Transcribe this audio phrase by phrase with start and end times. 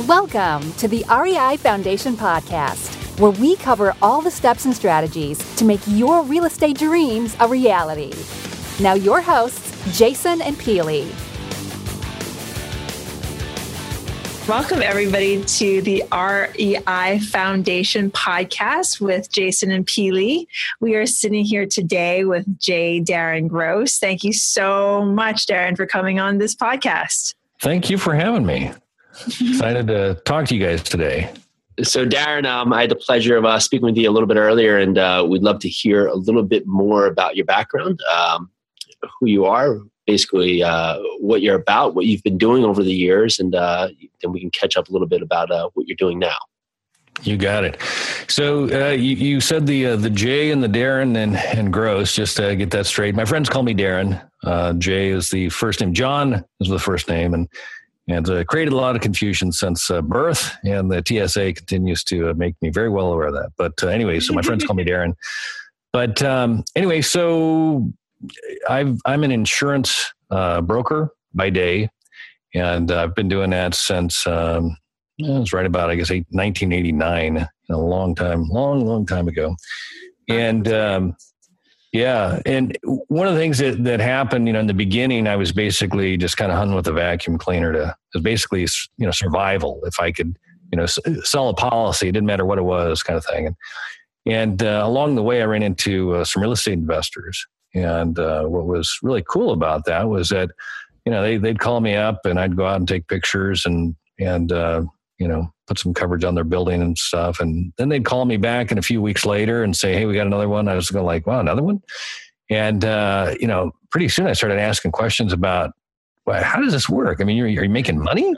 [0.00, 5.64] Welcome to the REI Foundation Podcast, where we cover all the steps and strategies to
[5.64, 8.12] make your real estate dreams a reality.
[8.82, 11.08] Now, your hosts, Jason and Peely.
[14.48, 20.48] Welcome, everybody, to the REI Foundation podcast with Jason and Peely.
[20.80, 23.98] We are sitting here today with Jay Darrin Gross.
[23.98, 27.36] Thank you so much, Darrin, for coming on this podcast.
[27.60, 28.72] Thank you for having me.
[29.22, 31.30] Excited to talk to you guys today.
[31.82, 34.36] So, Darrin, um, I had the pleasure of uh, speaking with you a little bit
[34.36, 38.50] earlier, and uh, we'd love to hear a little bit more about your background, um,
[39.18, 43.40] who you are, basically uh, what you're about, what you've been doing over the years,
[43.40, 43.88] and uh,
[44.22, 46.36] then we can catch up a little bit about uh, what you're doing now.
[47.22, 47.80] You got it.
[48.28, 52.14] So uh, you, you said the uh, the J and the Darrin and and Gross.
[52.14, 54.20] Just to get that straight, my friends call me Darrin.
[54.42, 55.94] Uh, J is the first name.
[55.94, 57.48] John is the first name, and
[58.08, 60.54] and uh, created a lot of confusion since uh, birth.
[60.64, 63.52] And the TSA continues to uh, make me very well aware of that.
[63.56, 65.14] But uh, anyway, so my friends call me Darrin.
[65.92, 67.90] But um, anyway, so
[68.68, 71.88] I've, I'm an insurance uh, broker by day,
[72.54, 74.76] and I've been doing that since um,
[75.18, 79.54] it was right about I guess 1989, a long time, long, long time ago.
[80.28, 81.16] And um,
[81.94, 85.36] yeah, and one of the things that, that happened, you know, in the beginning, I
[85.36, 88.62] was basically just kind of hunting with a vacuum cleaner to, basically,
[88.96, 89.80] you know, survival.
[89.84, 90.36] If I could,
[90.72, 93.46] you know, sell a policy, it didn't matter what it was, kind of thing.
[93.46, 93.56] And
[94.26, 97.46] and uh, along the way, I ran into uh, some real estate investors.
[97.76, 100.50] And uh, what was really cool about that was that,
[101.04, 103.94] you know, they they'd call me up and I'd go out and take pictures and
[104.18, 104.82] and uh,
[105.18, 107.40] you know put some coverage on their building and stuff.
[107.40, 110.14] And then they'd call me back in a few weeks later and say, Hey, we
[110.14, 110.68] got another one.
[110.68, 111.82] I was going like, wow, another one.
[112.50, 115.72] And, uh, you know, pretty soon I started asking questions about,
[116.26, 117.20] well, how does this work?
[117.20, 118.34] I mean, you're, are you making money?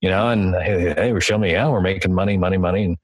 [0.00, 2.84] You know, and they were showing me, yeah, we're making money, money, money.
[2.84, 2.96] And,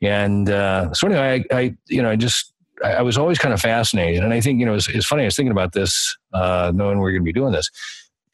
[0.00, 2.52] and uh, so anyway, I, I, you know, I just,
[2.84, 4.22] I, was always kind of fascinated.
[4.22, 5.22] And I think, you know, it's, it's funny.
[5.22, 7.68] I was thinking about this, uh, knowing we're going to be doing this.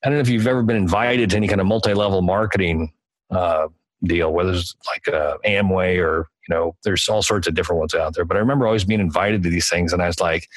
[0.04, 2.92] I don't know if you've ever been invited to any kind of multi-level marketing
[3.30, 3.68] uh,
[4.04, 7.94] deal, whether it's like uh, Amway or you know, there's all sorts of different ones
[7.94, 8.24] out there.
[8.24, 10.48] But I remember always being invited to these things, and I was like,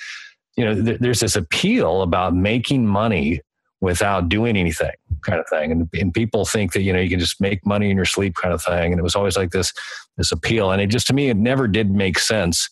[0.58, 3.42] you know, th- there's this appeal about making money
[3.82, 5.72] without doing anything, kind of thing.
[5.72, 8.36] And, and people think that you know you can just make money in your sleep,
[8.36, 8.92] kind of thing.
[8.92, 9.74] And it was always like this
[10.18, 12.70] this appeal, and it just to me it never did make sense.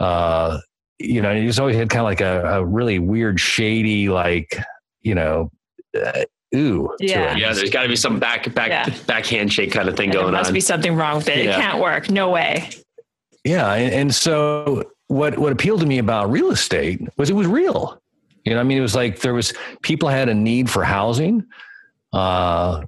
[0.00, 0.58] Uh,
[0.98, 4.58] you know, it just always had kind of like a, a really weird, shady, like
[5.02, 5.50] you know,
[5.96, 6.24] uh,
[6.54, 6.94] ooh.
[7.00, 7.36] Yeah.
[7.36, 7.52] Yeah.
[7.52, 8.94] There's got to be some back, back, yeah.
[9.06, 10.32] back handshake kind of thing going on.
[10.32, 11.44] There must be something wrong with it.
[11.44, 11.56] Yeah.
[11.56, 12.10] It can't work.
[12.10, 12.70] No way.
[13.44, 13.72] Yeah.
[13.72, 18.00] And, and, so what, what appealed to me about real estate was it was real.
[18.44, 21.44] You know, I mean, it was like there was people had a need for housing.
[22.12, 22.84] Uh,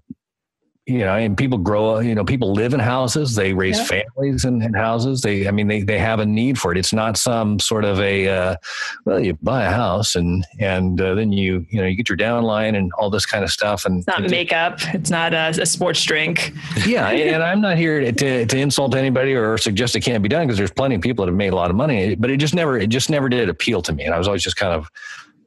[0.90, 4.02] you know, and people grow, you know, people live in houses, they raise yeah.
[4.02, 5.20] families in, in, houses.
[5.20, 6.78] They, I mean, they, they have a need for it.
[6.78, 8.56] It's not some sort of a, uh,
[9.04, 12.18] well, you buy a house and, and uh, then you, you know, you get your
[12.18, 13.84] downline and all this kind of stuff.
[13.84, 14.80] And it's not makeup.
[14.92, 16.52] It's not a, a sports drink.
[16.84, 17.08] Yeah.
[17.10, 20.58] and I'm not here to, to insult anybody or suggest it can't be done because
[20.58, 22.76] there's plenty of people that have made a lot of money, but it just never,
[22.76, 24.04] it just never did appeal to me.
[24.04, 24.90] And I was always just kind of,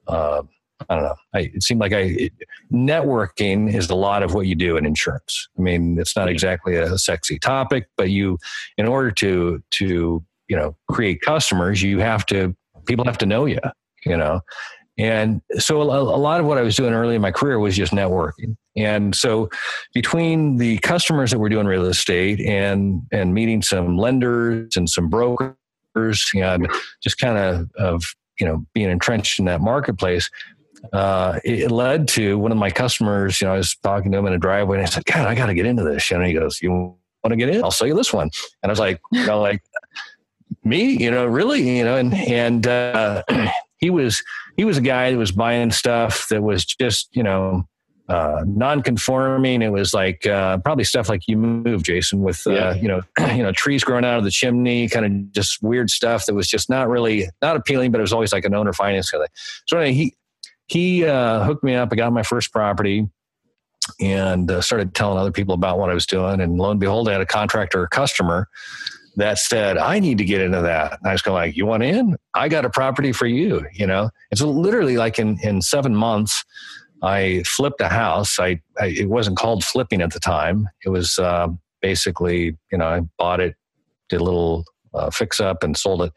[0.08, 0.44] uh,
[0.90, 1.16] I don't know.
[1.34, 2.34] I, it seemed like I it,
[2.72, 5.48] networking is a lot of what you do in insurance.
[5.58, 8.38] I mean, it's not exactly a sexy topic, but you,
[8.78, 12.56] in order to to you know create customers, you have to
[12.86, 13.60] people have to know you.
[14.06, 14.42] You know,
[14.98, 17.76] and so a, a lot of what I was doing early in my career was
[17.76, 18.56] just networking.
[18.76, 19.50] And so
[19.94, 25.10] between the customers that were doing real estate and and meeting some lenders and some
[25.10, 25.58] brokers
[26.36, 26.68] and
[27.02, 28.04] just kind of of
[28.40, 30.30] you know being entrenched in that marketplace
[30.92, 33.40] uh, it led to one of my customers.
[33.40, 35.36] You know, I was talking to him in a driveway, and I said, "God, I
[35.36, 36.98] got to get into this." And he goes, "You want
[37.30, 37.64] to get in?
[37.64, 38.30] I'll sell you this one."
[38.62, 39.64] And I was like, "You know, like
[40.64, 41.02] me?
[41.02, 41.78] You know, really?
[41.78, 43.24] You know?" And and uh,
[43.78, 44.22] he was
[44.58, 47.68] he was a guy that was buying stuff that was just you know
[48.10, 49.62] uh, non-conforming.
[49.62, 52.74] It was like uh, probably stuff like you move, Jason, with uh, yeah.
[52.76, 53.02] you know,
[53.34, 56.48] you know, trees growing out of the chimney, kind of just weird stuff that was
[56.48, 59.30] just not really not appealing, but it was always like an owner finance kind of.
[59.30, 59.36] Thing.
[59.68, 60.16] So anyway, he
[60.68, 61.90] he uh, hooked me up.
[61.92, 63.08] I got my first property
[64.00, 66.42] and uh, started telling other people about what I was doing.
[66.42, 68.48] And lo and behold, I had a contractor, a customer
[69.16, 70.94] that said, I need to get into that.
[70.94, 72.16] And I was going like, you want in?
[72.34, 74.10] I got a property for you, you know?
[74.32, 76.44] And so literally like in, in seven months,
[77.04, 78.40] I flipped a house.
[78.40, 80.70] I, I it wasn't called flipping at the time.
[80.86, 81.50] It was uh,
[81.82, 83.56] basically, you know, I bought it,
[84.10, 84.64] did a little
[84.94, 86.14] uh, fix up and sold it.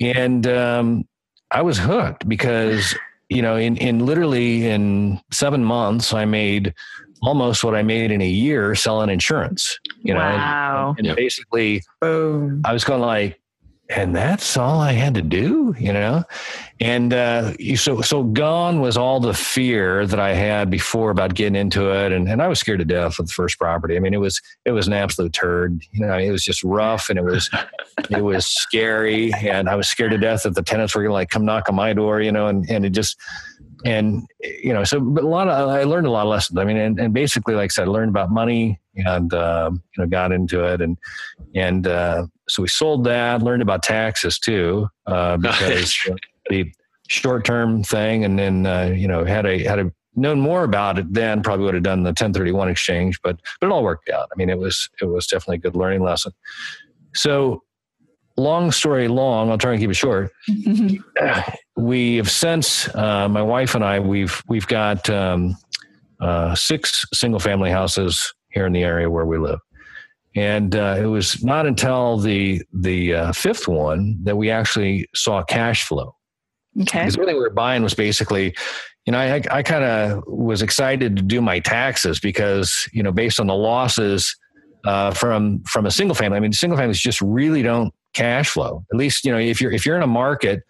[0.00, 1.04] And um,
[1.50, 2.94] I was hooked because
[3.28, 6.74] you know, in, in literally in seven months, I made
[7.22, 9.78] almost what I made in a year selling insurance.
[10.02, 10.94] You know, wow.
[10.96, 12.62] and, and basically, Boom.
[12.64, 13.40] I was going like,
[13.90, 16.24] and that's all I had to do, you know.
[16.78, 21.56] And uh, so, so gone was all the fear that I had before about getting
[21.56, 23.96] into it, and, and I was scared to death of the first property.
[23.96, 25.82] I mean, it was it was an absolute turd.
[25.92, 27.48] You know, it was just rough, and it was
[28.10, 31.14] it was scary, and I was scared to death that the tenants were going to
[31.14, 33.18] like come knock on my door, you know, and and it just
[33.84, 36.58] and you know, so but a lot of I learned a lot of lessons.
[36.58, 40.02] I mean, and, and basically, like I said, I learned about money and uh, you
[40.02, 40.96] know got into it, and
[41.54, 43.42] and uh, so we sold that.
[43.42, 45.96] Learned about taxes too uh, because
[46.50, 46.72] the
[47.08, 50.98] short term thing, and then uh, you know had a had a known more about
[50.98, 54.28] it then probably would have done the 1031 exchange but but it all worked out
[54.32, 56.32] i mean it was it was definitely a good learning lesson
[57.14, 57.62] so
[58.38, 60.32] long story long, I'll try and keep it short.
[61.76, 65.56] we have since uh, my wife and I we've we've got um,
[66.20, 69.60] uh, six single family houses here in the area where we live,
[70.34, 75.42] and uh, it was not until the the uh, fifth one that we actually saw
[75.42, 76.14] cash flow.
[76.80, 78.54] Okay, because everything we were buying was basically.
[79.06, 83.10] You know, I, I kind of was excited to do my taxes because, you know,
[83.10, 84.36] based on the losses
[84.84, 86.36] uh, from from a single family.
[86.36, 88.84] I mean, single families just really don't cash flow.
[88.92, 90.62] At least, you know, if you're if you're in a market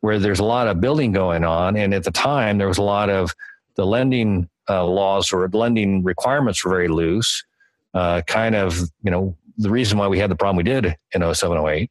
[0.00, 2.82] where there's a lot of building going on, and at the time there was a
[2.82, 3.34] lot of
[3.76, 7.44] the lending uh, laws or lending requirements were very loose.
[7.92, 11.34] Uh, kind of, you know, the reason why we had the problem we did in
[11.34, 11.90] 07, 08.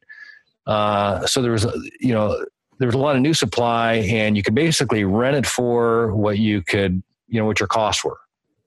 [0.66, 1.64] Uh, so there was,
[1.98, 2.44] you know,
[2.78, 6.38] there was a lot of new supply, and you could basically rent it for what
[6.38, 8.18] you could, you know, what your costs were.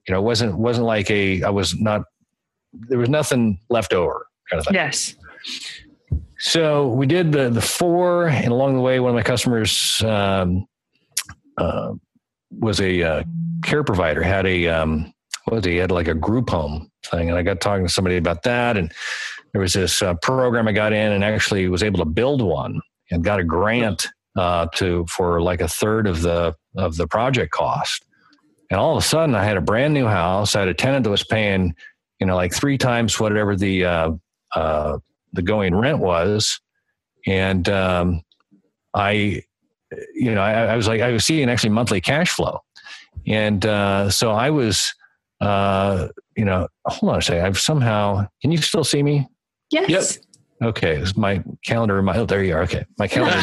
[0.08, 2.04] You know, it wasn't wasn't like a I was not
[2.74, 4.76] there was nothing left over kind of thing.
[4.76, 5.16] Yes.
[6.40, 10.68] So we did the the four, and along the way, one of my customers um,
[11.58, 11.94] uh,
[12.52, 13.24] was a uh,
[13.64, 14.22] care provider.
[14.22, 15.12] Had a um,
[15.46, 15.78] what was he?
[15.78, 18.78] Had like a group home thing, and I got talking to somebody about that.
[18.78, 18.92] And
[19.52, 22.82] there was this uh, program I got in, and actually was able to build one,
[23.10, 24.08] and got a grant
[24.38, 28.06] uh, to for like a third of the of the project cost.
[28.70, 30.56] And all of a sudden, I had a brand new house.
[30.56, 31.74] I had a tenant that was paying,
[32.20, 34.12] you know, like three times whatever the uh,
[34.56, 34.98] uh,
[35.38, 36.60] the going rent was,
[37.26, 38.22] and um,
[38.94, 39.44] I,
[40.14, 42.60] you know, I, I, was like I was seeing actually monthly cash flow,
[43.26, 44.94] and uh, so I was,
[45.40, 47.46] uh, you know, hold on a second.
[47.46, 49.28] I've somehow can you still see me?
[49.72, 49.90] Yes.
[49.90, 50.24] Yep.
[50.64, 52.02] Okay, my calendar.
[52.02, 52.64] My oh, there you are.
[52.64, 53.38] Okay, my calendar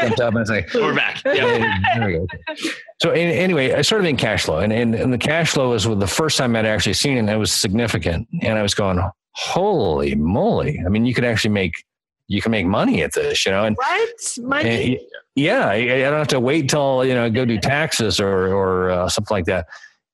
[0.00, 0.34] jumped up.
[0.34, 2.26] I was like, "We're back." Yeah, there we go.
[2.50, 2.70] Okay.
[3.00, 6.06] So anyway, I started in cash flow, and, and and the cash flow was the
[6.08, 7.20] first time I'd actually seen it.
[7.20, 8.98] and It was significant, and I was going,
[9.32, 10.80] holy moly.
[10.84, 11.84] I mean, you could actually make,
[12.28, 14.96] you can make money at this, you know, and what money?
[14.96, 15.00] And,
[15.34, 15.68] yeah.
[15.68, 19.08] I, I, don't have to wait till, you know, go do taxes or, or uh,
[19.08, 19.66] something like that.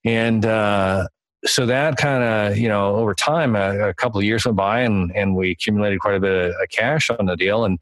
[0.05, 1.09] And, uh,
[1.45, 4.81] so that kind of, you know, over time, a, a, couple of years went by
[4.81, 7.65] and, and we accumulated quite a bit of cash on the deal.
[7.65, 7.79] And,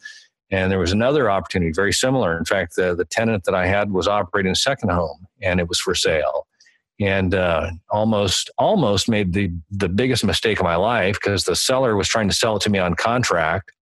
[0.51, 2.37] and there was another opportunity very similar.
[2.37, 5.69] In fact, the, the tenant that I had was operating a second home and it
[5.69, 6.47] was for sale
[7.01, 11.97] and uh, almost almost made the the biggest mistake of my life because the seller
[11.97, 13.73] was trying to sell it to me on contract,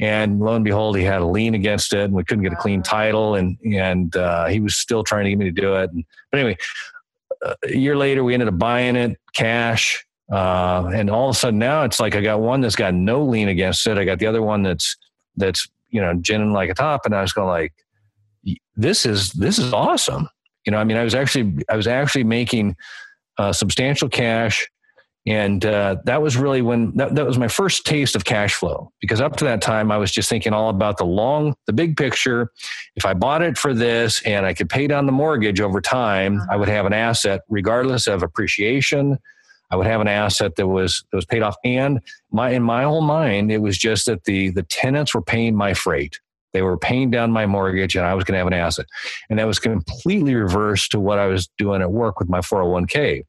[0.00, 2.56] and lo and behold, he had a lien against it, and we couldn't get a
[2.56, 5.90] clean title, and and uh, he was still trying to get me to do it.
[5.90, 6.56] And, but anyway,
[7.42, 10.02] a year later, we ended up buying it cash.
[10.30, 13.22] Uh, and all of a sudden now it's like I got one that's got no
[13.22, 13.96] lien against it.
[13.96, 14.96] I got the other one that's
[15.36, 17.72] that's you know ginning like a top, and I was going like,
[18.74, 20.28] this is this is awesome
[20.66, 22.76] you know, I mean, I was actually I was actually making
[23.38, 24.68] uh, substantial cash,
[25.26, 28.92] and uh, that was really when that, that was my first taste of cash flow.
[29.00, 31.96] Because up to that time, I was just thinking all about the long, the big
[31.96, 32.50] picture.
[32.96, 36.42] If I bought it for this and I could pay down the mortgage over time,
[36.50, 39.18] I would have an asset, regardless of appreciation.
[39.70, 42.00] I would have an asset that was that was paid off, and
[42.32, 45.74] my in my whole mind, it was just that the the tenants were paying my
[45.74, 46.18] freight.
[46.56, 48.86] They were paying down my mortgage and I was going to have an asset.
[49.28, 53.24] And that was completely reversed to what I was doing at work with my 401k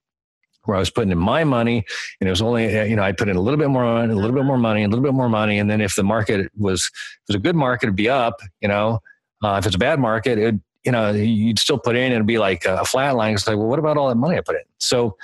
[0.63, 1.83] where I was putting in my money
[2.21, 4.15] and it was only, you know, I'd put in a little bit more money, a
[4.15, 5.59] little bit more money, a little bit more money.
[5.59, 8.39] And then if the market was, if it was a good market, it'd be up,
[8.61, 8.99] you know,
[9.43, 10.55] uh, if it's a bad market, it,
[10.85, 13.33] you know, you'd still put in and it'd be like a flat line.
[13.33, 14.61] It's like, well, what about all that money I put in?
[14.77, 15.17] So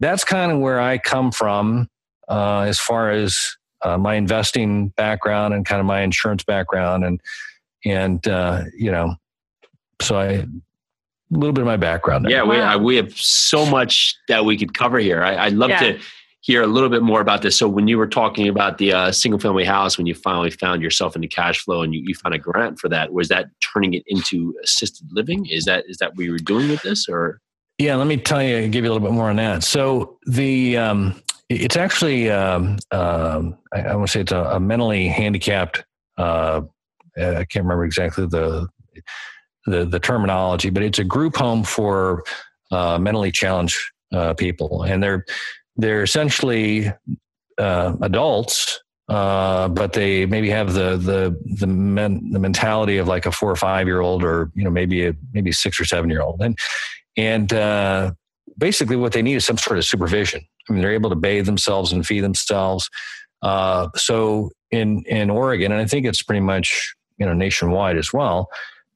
[0.00, 1.90] that's kind of where I come from
[2.28, 7.20] uh, as far as uh, my investing background and kind of my insurance background and
[7.84, 9.14] and uh, you know
[10.00, 10.44] so I
[11.34, 12.24] a little bit of my background.
[12.24, 12.32] There.
[12.32, 12.78] Yeah, we wow.
[12.78, 15.22] we have so much that we could cover here.
[15.22, 15.78] I, would love yeah.
[15.80, 15.98] to
[16.40, 17.56] hear a little bit more about this.
[17.56, 20.82] So when you were talking about the uh, single family house, when you finally found
[20.82, 23.46] yourself in the cash flow and you, you found a grant for that, was that
[23.60, 25.46] turning it into assisted living?
[25.46, 27.40] Is that is that what you were doing with this or?
[27.78, 29.64] Yeah, let me tell you, give you a little bit more on that.
[29.64, 31.20] So the um,
[31.56, 33.42] it's actually um, uh,
[33.72, 35.84] I, I want to say it's a, a mentally handicapped.
[36.16, 36.62] Uh,
[37.16, 38.68] I can't remember exactly the
[39.66, 42.24] the the terminology, but it's a group home for
[42.70, 43.78] uh, mentally challenged
[44.12, 45.24] uh, people, and they're
[45.76, 46.92] they're essentially
[47.58, 53.26] uh, adults, uh, but they maybe have the the the, men, the mentality of like
[53.26, 56.10] a four or five year old, or you know maybe a maybe six or seven
[56.10, 56.58] year old, and
[57.16, 58.12] and uh,
[58.58, 60.46] basically what they need is some sort of supervision.
[60.68, 62.88] I mean, they're able to bathe themselves and feed themselves.
[63.42, 68.12] Uh, so in in Oregon, and I think it's pretty much you know nationwide as
[68.12, 68.48] well.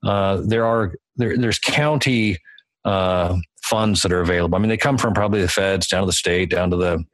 [0.04, 2.38] Uh, there are there, there's county
[2.84, 4.56] uh, funds that are available.
[4.56, 7.04] I mean, they come from probably the feds down to the state, down to the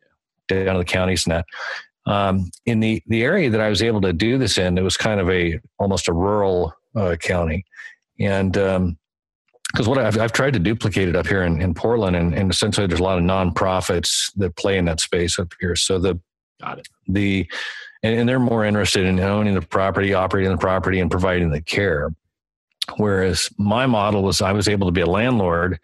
[0.49, 1.47] down to the counties and that.
[2.05, 4.97] Um, in the the area that I was able to do this in, it was
[4.97, 7.65] kind of a almost a rural uh, county,
[8.19, 8.99] and um,
[9.73, 12.51] because what I've, I've, tried to duplicate it up here in, in Portland, and, and,
[12.51, 15.75] essentially there's a lot of nonprofits that play in that space up here.
[15.77, 16.21] So the
[16.61, 16.89] got it.
[17.09, 17.51] The
[18.03, 21.63] and, and they're more interested in owning the property, operating the property, and providing the
[21.63, 22.11] care.
[22.97, 25.79] Whereas my model was I was able to be a landlord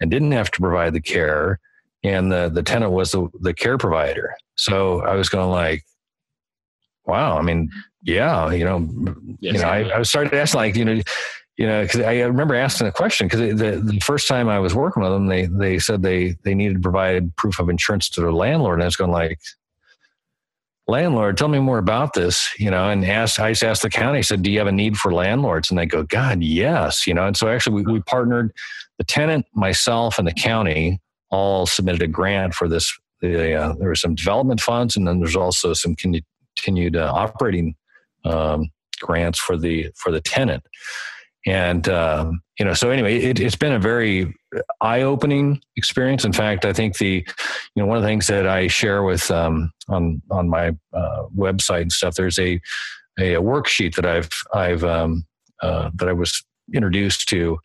[0.00, 1.58] and didn't have to provide the care,
[2.04, 4.34] and the the tenant was the the care provider.
[4.54, 5.82] So I was going like,
[7.06, 7.38] wow.
[7.38, 7.70] I mean,
[8.02, 8.88] yeah, you know,
[9.40, 11.02] yes, you know, I, I was starting to ask like, you know
[11.56, 14.74] you know, because I remember asking a question because the, the first time I was
[14.74, 18.20] working with them, they they said they they needed to provide proof of insurance to
[18.20, 19.38] their landlord, and I was going like,
[20.86, 24.18] landlord, tell me more about this, you know, and asked, I just asked the county,
[24.18, 25.70] I said, do you have a need for landlords?
[25.70, 28.52] And they go, God, yes, you know, and so actually we, we partnered
[28.98, 32.92] the tenant, myself and the county all submitted a grant for this.
[33.20, 37.76] The, uh, there were some development funds and then there's also some continued uh, operating
[38.24, 40.64] um, grants for the, for the tenant
[41.46, 44.34] and um, you know so anyway it, has been a very
[44.80, 46.24] eye-opening experience.
[46.24, 47.24] In fact i think the
[47.74, 51.24] you know one of the things that i share with um, on on my uh,
[51.36, 52.60] website and stuff there's a
[53.18, 55.24] a, a worksheet that i've i've um,
[55.62, 56.44] uh, that i was
[56.74, 57.58] introduced to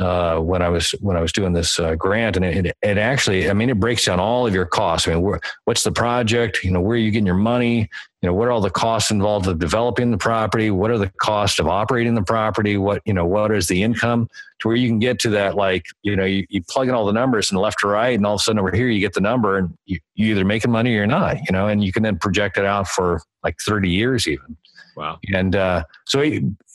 [0.00, 3.50] uh, when I was when I was doing this uh, grant, and it, it, actually,
[3.50, 5.06] I mean, it breaks down all of your costs.
[5.06, 6.64] I mean, where, what's the project?
[6.64, 7.88] You know, where are you getting your money?
[8.22, 10.70] You know, what are all the costs involved of developing the property?
[10.70, 12.76] What are the costs of operating the property?
[12.76, 14.28] What you know, what is the income
[14.60, 15.54] to where you can get to that?
[15.54, 18.24] Like, you know, you, you plug in all the numbers and left to right, and
[18.24, 20.70] all of a sudden over here you get the number, and you, you either making
[20.70, 21.36] money or you're not.
[21.36, 24.56] You know, and you can then project it out for like 30 years even.
[24.96, 25.18] Wow.
[25.32, 26.22] And uh, so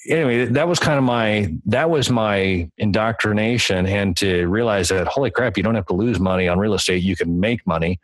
[0.08, 5.32] anyway, that was kind of my that was my indoctrination, and to realize that holy
[5.32, 8.00] crap, you don't have to lose money on real estate; you can make money,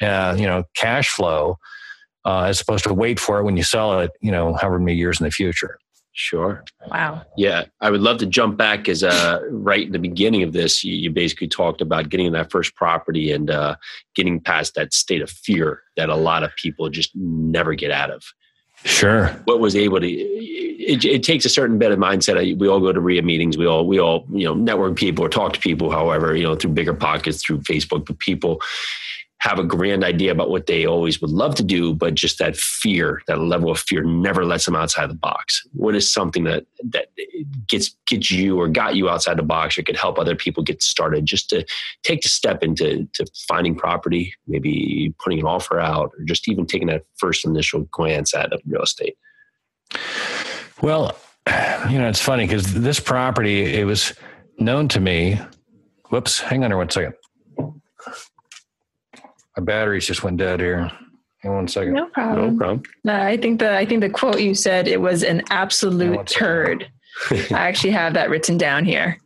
[0.00, 1.58] uh, you know, cash flow,
[2.24, 4.96] uh, as opposed to wait for it when you sell it, you know, however many
[4.96, 5.78] years in the future.
[6.16, 6.62] Sure.
[6.92, 7.22] Wow.
[7.36, 10.84] Yeah, I would love to jump back as uh, right in the beginning of this,
[10.84, 13.74] you, you basically talked about getting that first property and uh,
[14.14, 18.12] getting past that state of fear that a lot of people just never get out
[18.12, 18.22] of.
[18.84, 19.28] Sure.
[19.44, 22.58] What was able to it, it, takes a certain bit of mindset.
[22.58, 23.56] We all go to REIA meetings.
[23.56, 25.90] We all we all you know network people or talk to people.
[25.90, 28.60] However, you know through BiggerPockets, through Facebook, but people
[29.44, 32.56] have a grand idea about what they always would love to do, but just that
[32.56, 35.62] fear, that level of fear, never lets them outside the box.
[35.74, 37.08] What is something that that
[37.68, 40.82] gets gets you or got you outside the box, or could help other people get
[40.82, 41.62] started, just to
[42.04, 46.64] take the step into to finding property, maybe putting an offer out, or just even
[46.64, 49.18] taking that first initial glance at real estate.
[50.80, 51.14] Well,
[51.90, 54.14] you know, it's funny because this property it was
[54.58, 55.38] known to me.
[56.08, 57.12] Whoops, hang on here one second.
[59.56, 60.90] My batteries just went dead here.
[61.38, 61.94] Hang one second.
[61.94, 62.52] No problem.
[62.52, 62.82] No problem.
[63.04, 66.90] No, I think the I think the quote you said it was an absolute turd.
[67.30, 69.18] I actually have that written down here.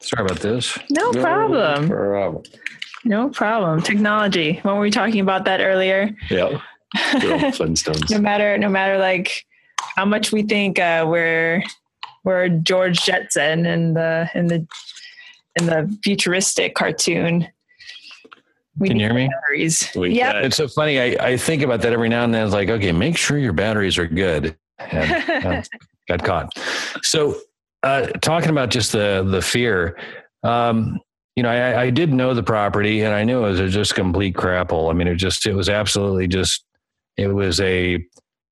[0.00, 0.78] Sorry about this.
[0.90, 1.88] No problem.
[1.88, 2.42] No problem.
[3.04, 3.82] No problem.
[3.82, 4.60] Technology.
[4.62, 6.10] When were we talking about that earlier?
[6.30, 6.60] Yeah.
[6.96, 8.10] Flintstones.
[8.10, 9.44] no matter, no matter like
[9.96, 11.62] how much we think uh, we're
[12.24, 14.66] we're George Jetson in the in the
[15.56, 17.48] in the futuristic cartoon.
[18.78, 19.28] We Can you hear me?
[19.28, 19.90] Batteries.
[19.96, 21.00] Yeah, it's so funny.
[21.00, 22.44] I, I think about that every now and then.
[22.44, 24.56] It's like, okay, make sure your batteries are good.
[24.78, 25.62] And, uh,
[26.08, 26.52] got caught.
[27.02, 27.36] So,
[27.82, 29.98] uh, talking about just the the fear,
[30.42, 30.98] um,
[31.36, 34.34] you know, I, I, did know the property, and I knew it was just complete
[34.34, 34.90] crapple.
[34.90, 36.64] I mean, it just it was absolutely just.
[37.16, 38.04] It was a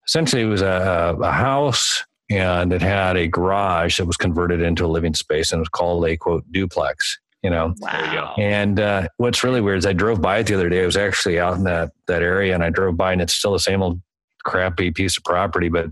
[0.07, 4.85] essentially it was a, a house and it had a garage that was converted into
[4.85, 9.07] a living space and it was called a quote duplex you know wow and uh,
[9.19, 11.57] what's really weird is i drove by it the other day i was actually out
[11.57, 14.01] in that that area and i drove by and it's still the same old
[14.45, 15.91] crappy piece of property but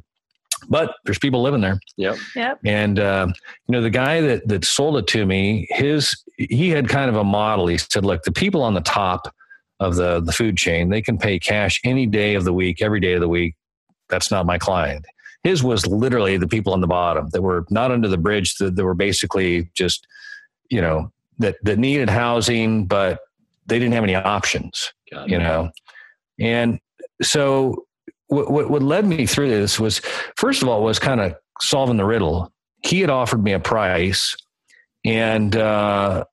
[0.68, 1.80] but there's people living there.
[1.96, 2.16] Yep.
[2.36, 2.60] Yep.
[2.64, 3.26] And uh,
[3.68, 7.16] you know, the guy that that sold it to me, his he had kind of
[7.16, 7.66] a model.
[7.66, 9.34] He said, "Look, the people on the top
[9.80, 13.00] of the the food chain, they can pay cash any day of the week, every
[13.00, 13.54] day of the week.
[14.08, 15.04] That's not my client."
[15.44, 18.56] His was literally the people on the bottom that were not under the bridge.
[18.56, 20.06] That, that were basically just,
[20.70, 23.18] you know, that that needed housing, but
[23.66, 24.92] they didn't have any options.
[25.26, 25.70] You know,
[26.40, 26.78] and
[27.22, 27.86] so
[28.28, 30.00] what, what, what led me through this was
[30.36, 32.52] first of all was kind of solving the riddle.
[32.84, 34.34] He had offered me a price,
[35.04, 36.24] and uh,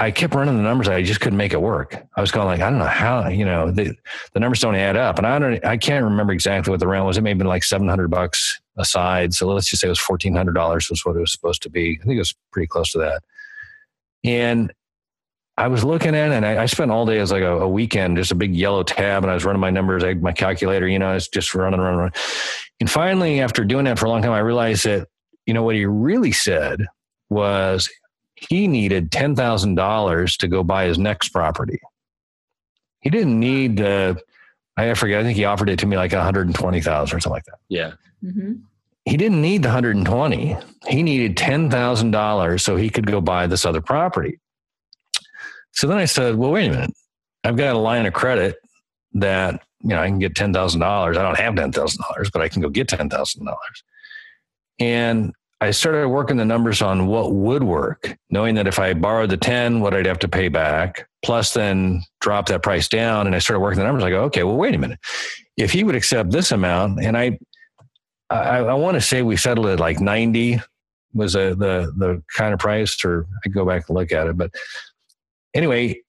[0.00, 0.88] I kept running the numbers.
[0.88, 2.06] I just couldn't make it work.
[2.16, 3.96] I was going like, I don't know how, you know, the,
[4.32, 5.18] the numbers don't add up.
[5.18, 7.18] And I don't, I can't remember exactly what the round was.
[7.18, 9.34] It may have been like 700 bucks a side.
[9.34, 11.98] So let's just say it was $1,400 was what it was supposed to be.
[12.00, 13.22] I think it was pretty close to that.
[14.22, 14.72] And
[15.56, 17.68] I was looking at it and I, I spent all day as like a, a,
[17.68, 20.86] weekend, just a big yellow tab, and I was running my numbers, I my calculator,
[20.86, 22.14] you know, I was just running, running, running.
[22.78, 25.08] And finally, after doing that for a long time, I realized that,
[25.46, 26.86] you know, what he really said
[27.28, 27.90] was
[28.48, 31.80] he needed $10,000 to go buy his next property.
[33.00, 34.20] He didn't need, the,
[34.76, 37.58] I forget, I think he offered it to me like 120,000 or something like that.
[37.68, 37.92] Yeah.
[38.24, 38.54] Mm-hmm.
[39.04, 40.56] He didn't need the 120.
[40.86, 44.38] He needed $10,000 so he could go buy this other property.
[45.72, 46.94] So then I said, well, wait a minute.
[47.44, 48.56] I've got a line of credit
[49.14, 50.82] that, you know, I can get $10,000.
[50.82, 53.56] I don't have $10,000, but I can go get $10,000.
[54.80, 59.30] And I started working the numbers on what would work, knowing that if I borrowed
[59.30, 63.26] the 10, what I'd have to pay back, plus then drop that price down.
[63.26, 64.04] And I started working the numbers.
[64.04, 65.00] I go, okay, well, wait a minute.
[65.56, 67.38] If he would accept this amount, and I,
[68.30, 70.60] I, I want to say we settled at like 90
[71.14, 74.36] was a, the, the kind of price, or I go back and look at it,
[74.36, 74.52] but
[75.54, 76.00] anyway,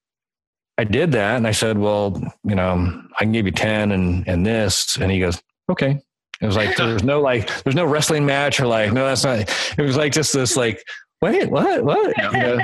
[0.77, 4.27] I did that and I said, well, you know, I can give you 10 and,
[4.27, 4.95] and this.
[4.95, 5.99] And he goes, okay.
[6.41, 9.23] It was like, there was no like, there's no wrestling match or like, no, that's
[9.23, 9.39] not,
[9.77, 10.81] it was like just this like,
[11.21, 12.13] wait, what, what?
[12.23, 12.59] You know?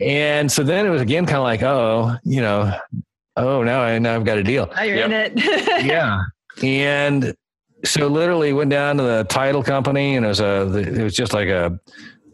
[0.00, 2.78] and so then it was again kind of like, oh, you know,
[3.36, 4.70] oh, now I, now I've got a deal.
[4.74, 5.32] Now you're yep.
[5.32, 5.84] in it.
[5.84, 6.20] yeah.
[6.62, 7.34] And
[7.84, 11.32] so literally went down to the title company and it was a, it was just
[11.32, 11.78] like a,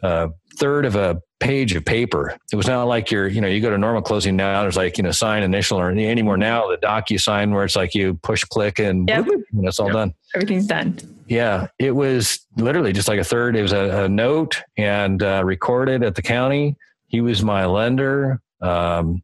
[0.02, 2.34] a third of a page of paper.
[2.50, 4.96] It was not like you're, you know, you go to normal closing now, there's like,
[4.96, 8.78] you know, sign initial or anymore now, the DocuSign where it's like you push click
[8.78, 9.26] and yep.
[9.26, 9.94] whoop, and it's all yep.
[9.94, 10.14] done.
[10.34, 10.98] Everything's done.
[11.28, 11.66] Yeah.
[11.78, 13.56] It was literally just like a third.
[13.56, 16.76] It was a, a note and uh, recorded at the county.
[17.08, 18.40] He was my lender.
[18.62, 19.22] Um,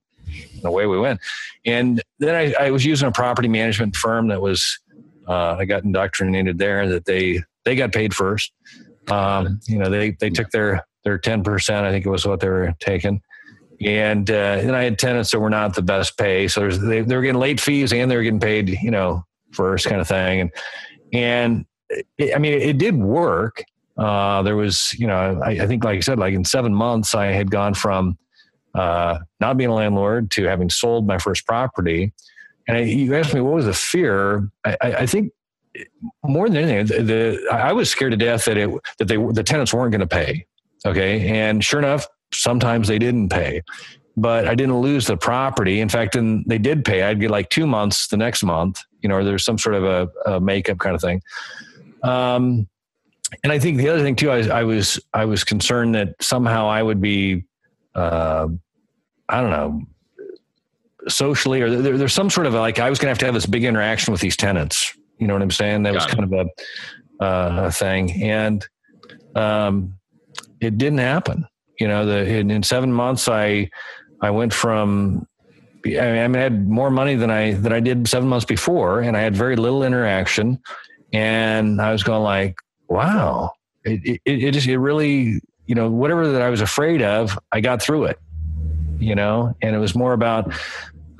[0.62, 1.20] away we went.
[1.64, 4.78] And then I, I, was using a property management firm that was,
[5.26, 8.52] uh, I got indoctrinated there that they, they got paid first.
[9.08, 12.48] Um, you know, they, they took their, their 10%, I think it was what they
[12.48, 13.22] were taking.
[13.80, 16.48] And uh, then I had tenants that were not the best pay.
[16.48, 19.86] So they, they were getting late fees and they were getting paid, you know, first
[19.86, 20.40] kind of thing.
[20.40, 20.50] And,
[21.12, 21.66] and
[22.18, 23.64] it, I mean, it, it did work.
[23.96, 27.14] Uh, there was, you know, I, I, think, like I said, like in seven months,
[27.14, 28.18] I had gone from
[28.74, 32.12] uh, not being a landlord to having sold my first property.
[32.68, 34.48] And I, you asked me what was the fear.
[34.64, 35.32] I, I think
[36.24, 39.42] more than anything, the, the, I was scared to death that it that they the
[39.42, 40.46] tenants weren't going to pay.
[40.86, 41.28] Okay.
[41.28, 43.62] And sure enough, sometimes they didn't pay,
[44.16, 45.80] but I didn't lose the property.
[45.80, 47.02] In fact, and they did pay.
[47.02, 49.84] I'd get like two months the next month, you know, or there's some sort of
[49.84, 51.22] a, a makeup kind of thing.
[52.02, 52.68] Um,
[53.44, 56.14] and I think the other thing too, I was, I was, I was concerned that
[56.20, 57.44] somehow I would be,
[57.94, 58.48] uh,
[59.28, 59.82] I don't know,
[61.08, 63.34] socially, or there, there's some sort of like, I was going to have to have
[63.34, 64.96] this big interaction with these tenants.
[65.18, 65.84] You know what I'm saying?
[65.84, 68.22] That Got was kind of a, uh, a thing.
[68.22, 68.66] And,
[69.34, 69.94] um,
[70.60, 71.46] it didn't happen.
[71.78, 73.70] You know, the in, in seven months, I
[74.20, 75.26] I went from
[75.84, 79.16] I mean, I had more money than I than I did seven months before, and
[79.16, 80.60] I had very little interaction.
[81.12, 82.56] And I was going like,
[82.88, 83.52] wow,
[83.84, 87.60] it, it, it just it really you know whatever that I was afraid of, I
[87.60, 88.18] got through it.
[88.98, 90.52] You know, and it was more about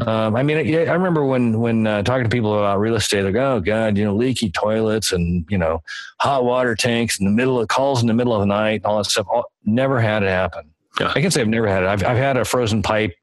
[0.06, 3.34] um, I mean, I remember when when uh, talking to people about real estate, like,
[3.34, 5.82] oh god, you know, leaky toilets and you know,
[6.20, 8.98] hot water tanks in the middle of calls in the middle of the night, all
[8.98, 9.26] that stuff.
[9.30, 10.70] All, never had it happen.
[10.98, 11.12] Yeah.
[11.14, 11.86] I can say I've never had it.
[11.86, 13.14] I've I've had a frozen pipe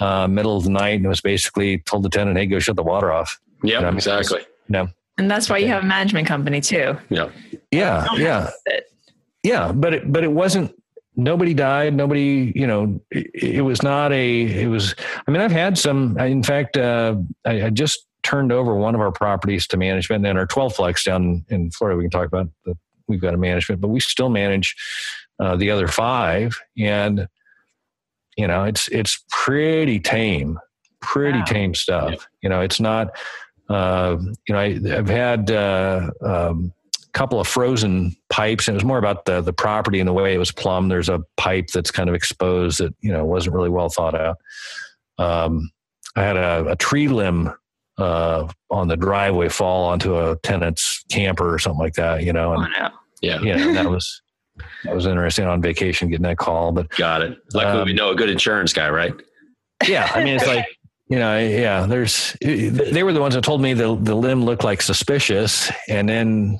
[0.00, 2.76] uh, middle of the night, and it was basically told the tenant, "Hey, go shut
[2.76, 4.40] the water off." Yeah, you know, exactly.
[4.68, 6.96] No, and that's why you have a management company too.
[7.08, 7.30] Yeah,
[7.70, 8.50] yeah, yeah,
[9.42, 9.72] yeah.
[9.72, 10.74] But it but it wasn't
[11.16, 14.94] nobody died nobody you know it, it, was not a it was
[15.26, 19.00] i mean i've had some in fact uh, I, I, just turned over one of
[19.00, 22.48] our properties to management and our 12 plex down in florida we can talk about
[22.64, 24.74] that we've got a management but we still manage
[25.38, 27.28] uh, the other five and
[28.36, 30.58] you know it's it's pretty tame
[31.00, 31.44] pretty wow.
[31.44, 32.18] tame stuff yeah.
[32.42, 33.08] you know it's not
[33.68, 34.16] uh,
[34.48, 36.72] you know I, have had uh, um,
[37.14, 38.68] couple of frozen pipes.
[38.68, 40.90] And it was more about the the property and the way it was plumbed.
[40.90, 44.36] There's a pipe that's kind of exposed that you know wasn't really well thought out.
[45.18, 45.70] Um,
[46.16, 47.52] I had a, a tree limb
[47.98, 52.22] uh, on the driveway fall onto a tenant's camper or something like that.
[52.24, 52.88] You know, and Oh, no.
[53.22, 53.40] Yeah.
[53.42, 54.20] yeah, that was
[54.84, 56.72] that was interesting on vacation getting that call.
[56.72, 57.38] But Got it.
[57.54, 59.14] Luckily, we Um, know a good insurance guy, right?
[59.88, 60.66] yeah, I mean, it's like
[61.08, 61.86] you know, yeah.
[61.86, 66.08] There's they were the ones that told me the the limb looked like suspicious, and
[66.08, 66.58] then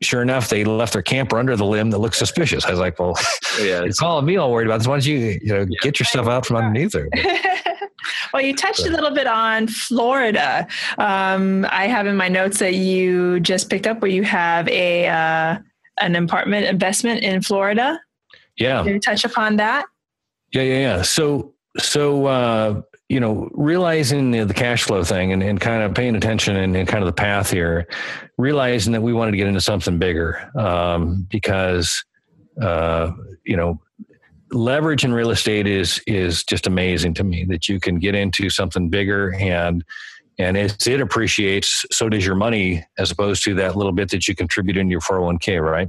[0.00, 2.64] sure enough, they left their camper under the limb that looked suspicious.
[2.64, 3.14] I was like, well,
[3.60, 3.82] Yeah.
[3.82, 4.82] it's all me all worried about.
[4.82, 5.78] So why don't you you know Yeah.
[5.82, 7.08] get your stuff out from underneath there?
[8.32, 10.66] well, you touched a little bit on Florida.
[10.98, 15.08] Um, I have in my notes that you just picked up where you have a
[15.08, 15.58] uh,
[16.00, 18.00] an apartment investment in Florida.
[18.56, 19.86] Yeah, Can you touch upon that?
[20.52, 21.02] Yeah, yeah, yeah.
[21.02, 25.94] So, so uh, you know, realizing the, the cash flow thing and, and kind of
[25.94, 27.86] paying attention and, and kind of the path here,
[28.36, 32.04] realizing that we wanted to get into something bigger um, because
[32.60, 33.10] uh,
[33.44, 33.80] you know
[34.50, 38.48] leverage in real estate is is just amazing to me that you can get into
[38.48, 39.84] something bigger and
[40.38, 44.26] and as it appreciates so does your money as opposed to that little bit that
[44.26, 45.88] you contribute in your 401k right?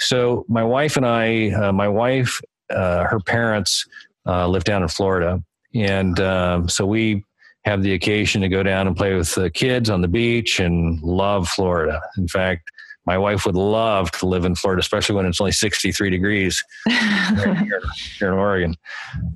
[0.00, 3.86] So my wife and i uh, my wife uh, her parents
[4.26, 5.42] uh, live down in florida
[5.74, 7.24] and um, so we
[7.64, 11.00] have the occasion to go down and play with the kids on the beach and
[11.02, 12.70] love florida in fact
[13.04, 17.54] my wife would love to live in Florida, especially when it's only 63 degrees here,
[18.18, 18.76] here in Oregon.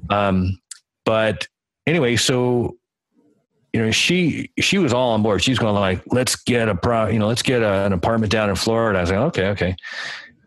[0.09, 0.61] Um,
[1.05, 1.49] but
[1.87, 2.77] anyway, so
[3.73, 5.43] you know, she she was all on board.
[5.43, 8.49] She's going like, let's get a pro, you know, let's get a, an apartment down
[8.49, 8.99] in Florida.
[8.99, 9.77] I was like, okay, okay.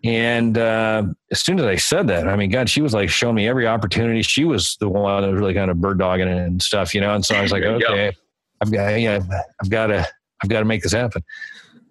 [0.04, 3.36] And uh, as soon as I said that, I mean, God, she was like showing
[3.36, 4.22] me every opportunity.
[4.22, 7.02] She was the one that was really kind of bird dogging it and stuff, you
[7.02, 7.14] know.
[7.14, 7.94] And so I was like, There you go.
[7.94, 8.16] okay,
[8.62, 9.20] I've got, yeah,
[9.62, 10.08] I've got to,
[10.42, 11.22] I've got to make this happen.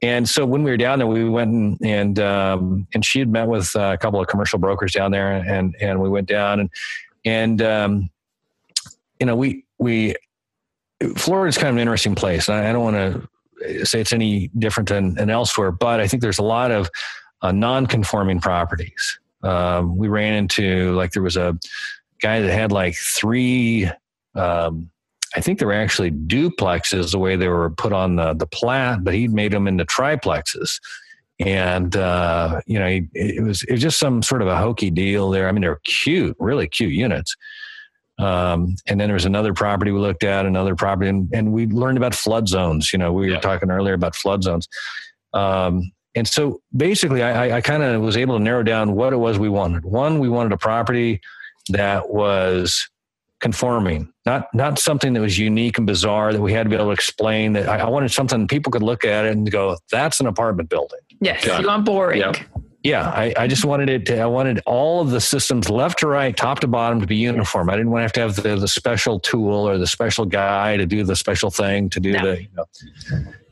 [0.01, 3.29] And so when we were down there, we went and and, um, and she had
[3.29, 6.71] met with a couple of commercial brokers down there, and and we went down and
[7.25, 8.11] and um,
[9.19, 10.15] you know we we
[11.17, 12.49] Florida's kind of an interesting place.
[12.49, 16.23] I, I don't want to say it's any different than, than elsewhere, but I think
[16.23, 16.89] there's a lot of
[17.43, 19.19] uh, non-conforming properties.
[19.43, 21.57] Um, we ran into like there was a
[22.21, 23.89] guy that had like three.
[24.35, 24.91] Um,
[25.37, 29.05] I think they were actually duplexes the way they were put on the the plat,
[29.05, 30.81] but he made them into triplexes.
[31.41, 34.91] And uh, you know, he, it was it was just some sort of a hokey
[34.91, 35.49] deal there.
[35.49, 37.37] I mean, they're cute, really cute units.
[38.19, 41.67] Um, and then there was another property we looked at, another property, and, and we
[41.67, 42.93] learned about flood zones.
[42.93, 43.37] You know, we Yeah.
[43.37, 44.69] were talking earlier about flood zones.
[45.35, 49.13] Um, and so basically, I, I- I kind of was able to narrow down what
[49.13, 49.85] it was we wanted.
[49.85, 51.21] One, we wanted a property
[51.71, 52.89] that was
[53.41, 56.87] conforming, not not something that was unique and bizarre that we had to be able
[56.87, 57.53] to explain.
[57.53, 60.69] That I, I wanted something people could look at it and go, "That's an apartment
[60.69, 62.21] building." yes, Got you want boring.
[62.21, 62.37] Yep.
[62.85, 66.07] Yeah, I, I just wanted it to, I wanted all of the systems left to
[66.07, 67.69] right, top to bottom to be uniform.
[67.69, 70.77] I didn't want to have to have the, the special tool or the special guy
[70.77, 72.23] to do the special thing to do No.
[72.23, 72.65] the, you know.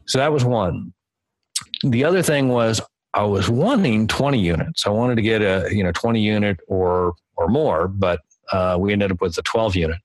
[0.07, 0.93] So that was one.
[1.83, 2.81] The other thing was
[3.15, 4.87] I was wanting 20 units.
[4.87, 8.21] I wanted to get a, you know, 20 unit or, or more, but
[8.53, 9.99] uh, we ended up with a 12 unit.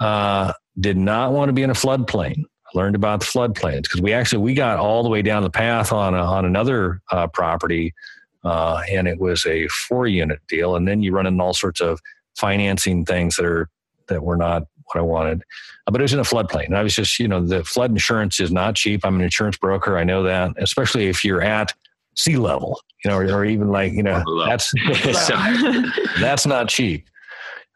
[0.00, 2.44] Uh, did not want to be in a floodplain.
[2.66, 5.50] I learned about the floodplains because we actually, we got all the way down the
[5.50, 7.92] path on, a, on another uh, property
[8.44, 10.76] uh, and it was a four unit deal.
[10.76, 12.00] And then you run into all sorts of
[12.36, 13.68] financing things that are
[14.06, 15.42] that were not what I wanted.
[15.86, 16.66] Uh, but it was in a floodplain.
[16.66, 19.04] And I was just, you know, the flood insurance is not cheap.
[19.04, 19.98] I'm an insurance broker.
[19.98, 21.72] I know that, especially if you're at
[22.14, 24.72] sea level, you know, or, or even like, you know, that's
[26.20, 27.08] that's not cheap.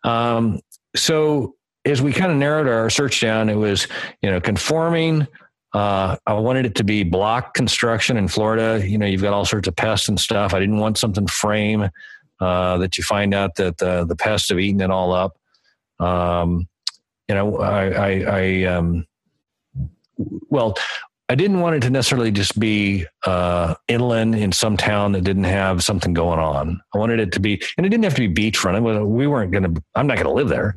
[0.05, 0.61] Um,
[0.96, 3.87] so as we kind of narrowed our search down, it was,
[4.20, 5.27] you know, conforming.
[5.72, 8.87] Uh, I wanted it to be block construction in Florida.
[8.87, 10.53] You know, you've got all sorts of pests and stuff.
[10.53, 11.88] I didn't want something frame
[12.40, 15.38] uh, that you find out that the, the pests have eaten it all up.
[15.98, 16.68] Um,
[17.33, 19.07] you know, I, I, I um,
[20.51, 20.77] well,
[21.31, 25.45] I didn't want it to necessarily just be uh, inland in some town that didn't
[25.45, 26.79] have something going on.
[26.95, 29.07] I wanted it to be, and it didn't have to be beachfront.
[29.07, 29.83] We weren't going to.
[29.95, 30.77] I'm not going to live there,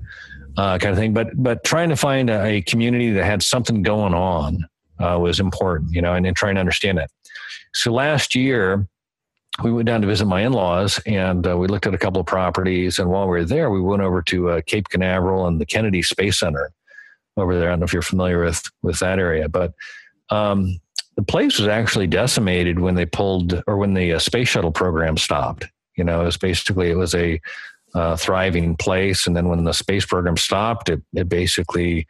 [0.55, 1.13] uh, kind of thing.
[1.13, 4.65] But but trying to find a, a community that had something going on
[5.01, 7.09] uh, was important, you know, and, and trying to understand that.
[7.73, 8.87] So last year,
[9.63, 12.27] we went down to visit my in-laws, and uh, we looked at a couple of
[12.27, 12.99] properties.
[12.99, 16.01] And while we were there, we went over to uh, Cape Canaveral and the Kennedy
[16.01, 16.71] Space Center
[17.37, 17.69] over there.
[17.69, 19.73] I don't know if you're familiar with with that area, but
[20.29, 20.79] um,
[21.15, 25.17] the place was actually decimated when they pulled or when the uh, space shuttle program
[25.17, 25.65] stopped.
[25.95, 27.39] You know, it was basically it was a
[27.93, 32.07] uh, thriving place, and then when the space program stopped, it it basically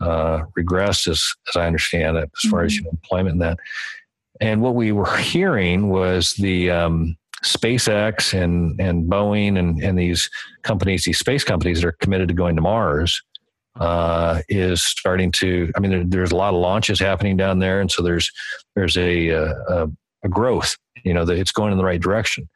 [0.00, 3.58] uh, regressed, as as I understand it, as far as you know, employment and that.
[4.40, 10.30] And what we were hearing was the um, SpaceX and and Boeing and and these
[10.62, 13.22] companies, these space companies that are committed to going to Mars,
[13.80, 15.70] uh, is starting to.
[15.76, 18.30] I mean, there, there's a lot of launches happening down there, and so there's
[18.74, 19.88] there's a a,
[20.22, 20.76] a growth.
[21.04, 22.48] You know, that it's going in the right direction.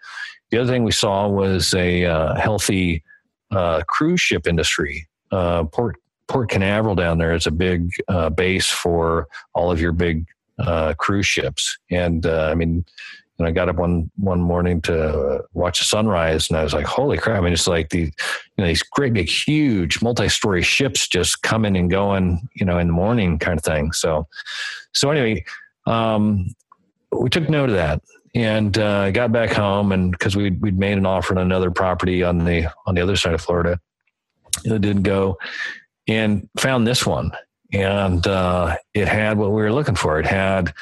[0.51, 3.03] The other thing we saw was a uh, healthy
[3.51, 5.07] uh, cruise ship industry.
[5.31, 5.97] Uh, Port
[6.29, 10.27] Port Canaveral down there is a big uh, base for all of your big
[10.59, 12.85] uh, cruise ships, and uh, I mean
[13.39, 16.87] and I got up one one morning to watch the sunrise, and I was like,
[16.87, 18.11] "Holy crap!" I mean, it's like the you
[18.59, 22.93] know these great big, huge, multi-story ships just coming and going, you know, in the
[22.93, 23.93] morning kind of thing.
[23.93, 24.27] So,
[24.93, 25.45] so anyway,
[25.87, 26.49] um,
[27.13, 28.03] we took note of that,
[28.35, 32.25] and uh, got back home, and because we we'd made an offer on another property
[32.25, 33.79] on the on the other side of Florida,
[34.65, 35.39] it didn't go,
[36.09, 37.31] and found this one,
[37.73, 40.19] and uh, it had what we were looking for.
[40.19, 40.73] It had.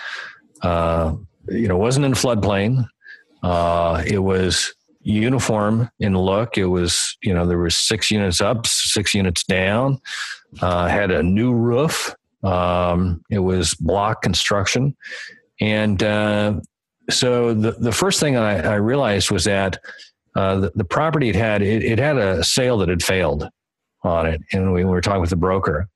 [0.63, 1.17] Uh,
[1.49, 2.89] you know, wasn't in floodplain.
[3.43, 6.59] Uh, it was uniform in look.
[6.59, 10.01] It was, you know, there was six units up, six units down.
[10.61, 12.15] Uh, had a new roof.
[12.43, 14.97] Um, it was block construction,
[15.61, 16.61] and uh,
[17.11, 19.79] so the the first thing I, I realized was that
[20.37, 23.49] uh, the, the, property it had it, it, had a sale that had failed
[24.05, 25.89] on it, and we were talking with the broker,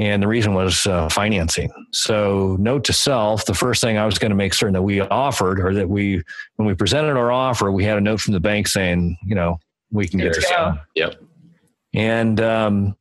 [0.00, 1.70] and the reason was uh, financing.
[1.92, 5.00] So, note to self: the first thing I was going to make certain that we
[5.00, 6.22] offered, or that we,
[6.56, 9.60] when we presented our offer, we had a note from the bank saying, you know,
[9.92, 10.80] we can get this done.
[10.94, 11.22] Yep.
[11.92, 12.96] And um,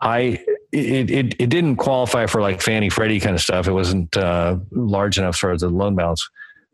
[0.00, 3.68] I, it, it, it didn't qualify for like Fannie Freddie kind of stuff.
[3.68, 6.26] It wasn't uh, large enough as far as the loan balance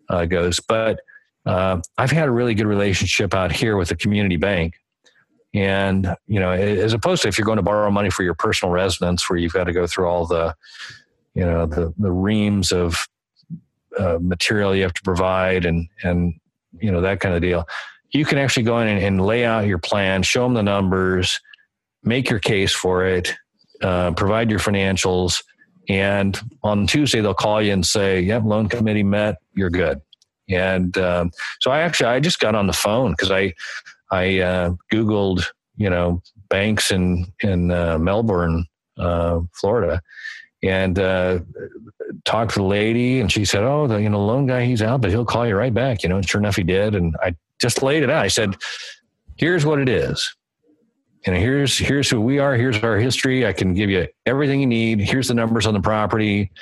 [0.09, 0.61] uh, goes.
[0.61, 1.01] But
[1.47, 4.75] uh, I've had a really good relationship out here with the community bank
[5.55, 8.73] and, you know, as opposed to if you're going to borrow money for your personal
[8.73, 10.55] residence where you've got to go through all the,
[11.35, 13.07] you know, the, the reams of
[13.99, 16.35] uh, material you have to provide and, and,
[16.81, 17.67] you know, that kind of deal.
[18.11, 21.41] You can actually go in and, and lay out your plan, show them the numbers,
[22.03, 23.33] make your case for it,
[23.81, 25.43] uh, provide your financials.
[25.89, 30.01] And on Tuesday, they'll call you and say, yep, loan committee met, you're good.
[30.49, 33.55] And um, so I actually, I just got on the phone because I,
[34.15, 35.45] I uh, Googled,
[35.77, 38.65] you know, banks in in uh, Melbourne,
[38.97, 40.01] uh, Florida,
[40.63, 41.41] and uh,
[42.25, 45.01] talked to the lady, and she said, "Oh, the you know loan guy, he's out,
[45.01, 46.95] but he'll call you right back." You know, and sure enough, he did.
[46.95, 48.25] And I just laid it out.
[48.25, 48.57] I said,
[49.37, 50.35] "Here's what it is."
[51.27, 52.55] And here's here's who we are.
[52.55, 53.47] Here's our history.
[53.47, 55.01] I can give you everything you need.
[55.01, 56.53] Here's the numbers on the property.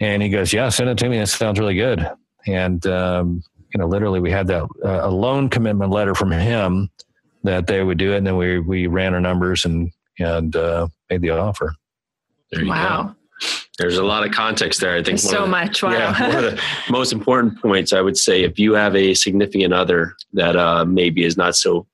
[0.00, 1.18] And he goes, "Yeah, send it to me.
[1.18, 2.08] That sounds really good."
[2.46, 6.90] And um, you know, literally we had that uh, a loan commitment letter from him
[7.42, 10.86] that they would do it, and then we we ran our numbers and and uh,
[11.10, 11.74] made the offer.
[12.50, 13.02] There you wow.
[13.02, 13.14] go.
[13.78, 14.94] There's a lot of context there.
[14.94, 15.82] I think so the, much.
[15.82, 15.92] Wow.
[15.92, 19.72] Yeah, one of the most important points I would say if you have a significant
[19.72, 21.86] other that uh, maybe is not so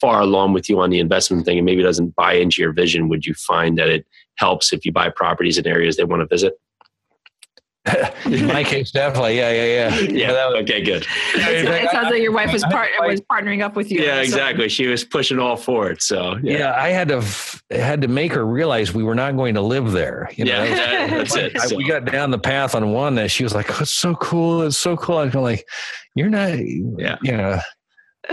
[0.00, 3.08] far along with you on the investment thing and maybe doesn't buy into your vision,
[3.08, 4.06] would you find that it
[4.38, 6.58] helps if you buy properties in areas they want to visit?
[8.26, 9.36] in my case, definitely.
[9.36, 10.00] Yeah, yeah, yeah.
[10.00, 10.32] Yeah.
[10.32, 11.06] that was, okay, good.
[11.34, 14.02] it sounds like your wife was part was partnering up with you.
[14.02, 14.68] Yeah, exactly.
[14.68, 16.02] She was pushing all for it.
[16.02, 16.58] So yeah.
[16.58, 17.24] yeah, I had to
[17.70, 20.28] had to make her realize we were not going to live there.
[20.34, 20.64] You know?
[20.64, 21.56] Yeah, that's it.
[21.56, 24.14] I, we got down the path on one that she was like, oh, "It's so
[24.16, 24.62] cool!
[24.62, 25.64] It's so cool." I'm like,
[26.14, 27.58] "You're not, yeah, you know,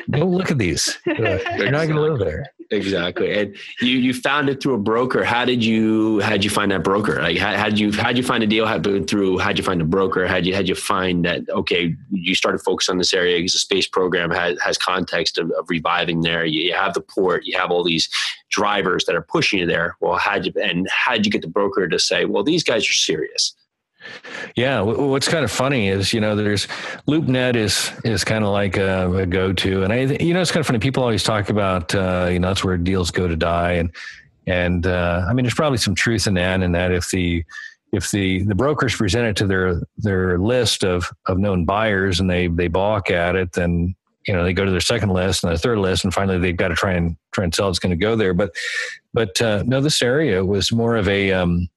[0.10, 0.98] don't look at these.
[1.06, 3.38] You're not going to live there." Exactly.
[3.38, 5.24] And you you found it through a broker.
[5.24, 7.22] How did you how did you find that broker?
[7.22, 9.58] Like how, how did you how did you find a deal how, through how did
[9.58, 10.28] you find a broker?
[10.28, 13.38] How did you how did you find that okay you started focus on this area
[13.38, 16.46] because the space program has, has context of, of reviving there.
[16.46, 18.10] You, you, have the port you have all these
[18.50, 19.96] drivers that are pushing you there.
[20.00, 22.64] Well how did you and how did you get the broker to say well these
[22.64, 23.56] guys are serious
[24.56, 26.68] yeah, what's kind of funny is you know there's
[27.08, 30.52] LoopNet is is kind of like a, a go to, and I you know it's
[30.52, 30.80] kind of funny.
[30.80, 33.94] People always talk about uh, you know that's where deals go to die, and
[34.48, 36.62] and uh, I mean there's probably some truth in that.
[36.62, 37.44] In that if the
[37.92, 42.30] if the the brokers present it to their their list of of known buyers and
[42.30, 43.96] they they balk at it, then
[44.28, 46.58] you know they go to their second list and their third list, and finally they've
[46.58, 47.70] got to try and try and sell.
[47.70, 48.56] It's going to go there, but
[49.14, 51.70] but uh, no, this area was more of a um,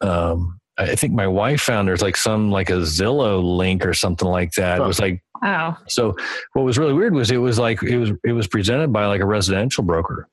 [0.00, 4.28] um, I think my wife found there's like some like a Zillow link or something
[4.28, 4.80] like that.
[4.80, 5.76] It was like wow.
[5.88, 6.16] So
[6.52, 9.20] what was really weird was it was like it was it was presented by like
[9.20, 10.28] a residential broker.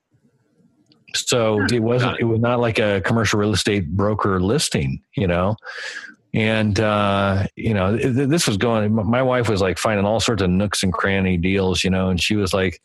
[1.14, 5.56] So it wasn't it was not like a commercial real estate broker listing, you know.
[6.32, 8.94] And uh, you know, this was going.
[8.94, 12.20] My wife was like finding all sorts of nooks and cranny deals, you know, and
[12.20, 12.80] she was like,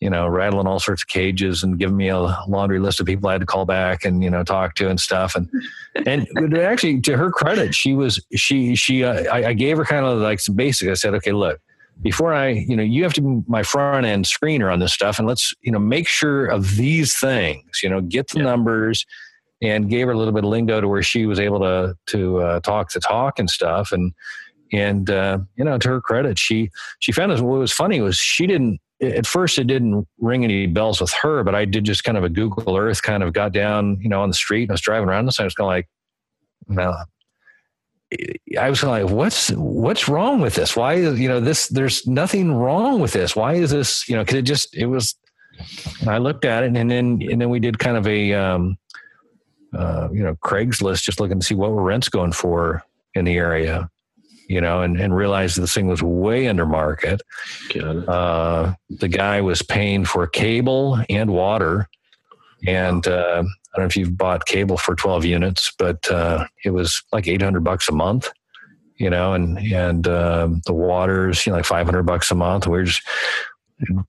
[0.00, 3.28] you know, rattling all sorts of cages and giving me a laundry list of people
[3.28, 5.34] I had to call back and you know talk to and stuff.
[5.34, 5.50] And
[6.06, 6.26] and
[6.58, 10.18] actually, to her credit, she was she she uh, I, I gave her kind of
[10.18, 10.88] like some basics.
[10.88, 11.60] I said, okay, look,
[12.00, 15.18] before I, you know, you have to be my front end screener on this stuff,
[15.18, 17.80] and let's you know make sure of these things.
[17.82, 18.44] You know, get the yeah.
[18.44, 19.04] numbers.
[19.60, 22.38] And gave her a little bit of lingo to where she was able to to
[22.38, 24.14] uh, talk the talk and stuff, and
[24.72, 28.16] and uh, you know to her credit she she found us what was funny was
[28.16, 32.04] she didn't at first it didn't ring any bells with her, but I did just
[32.04, 34.72] kind of a Google Earth kind of got down, you know, on the street and
[34.72, 35.88] I was driving around and I was kind of like,
[36.68, 37.06] well,
[38.58, 40.74] I was kind of like, what's, what's wrong with this?
[40.74, 43.36] Why is, you know, this, there's nothing wrong with this.
[43.36, 45.14] Why is this, you know, cause it just, it was,
[46.06, 48.78] I looked at it and then, and then we did kind of a, um,
[49.76, 52.82] uh, you know, Craigslist, just looking to see what were rents going for
[53.14, 53.90] in the area
[54.48, 57.20] you know, and, and realized this thing was way under market.
[57.76, 61.88] Uh, the guy was paying for cable and water.
[62.66, 66.70] And uh, I don't know if you've bought cable for 12 units, but uh, it
[66.70, 68.30] was like 800 bucks a month,
[68.96, 72.66] you know, and, and um, the water's, you know, like 500 bucks a month.
[72.66, 73.02] We just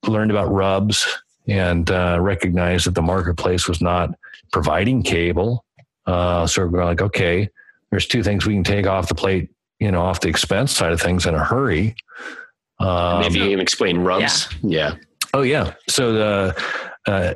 [0.07, 1.05] learned about RUBS
[1.49, 4.11] and uh, recognized that the marketplace was not
[4.53, 5.65] providing cable.
[6.05, 7.49] Uh, so we're like, okay,
[7.91, 10.91] there's two things we can take off the plate you know, off the expense side
[10.91, 11.95] of things in a hurry.
[12.79, 14.49] Um, Maybe you can explain RUBS.
[14.61, 14.69] Yeah.
[14.93, 14.95] yeah.
[15.33, 15.73] Oh yeah.
[15.87, 16.63] So the
[17.07, 17.33] uh,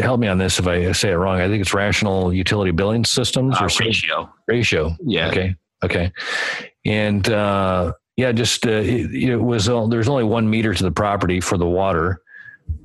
[0.00, 1.40] help me on this if I say it wrong.
[1.40, 4.32] I think it's rational utility billing systems uh, or ratio.
[4.46, 4.96] Ratio.
[5.04, 5.28] Yeah.
[5.28, 5.56] Okay.
[5.84, 6.12] Okay.
[6.84, 10.92] And uh, yeah, just uh, it, it, was uh, there's only one meter to the
[10.92, 12.20] property for the water,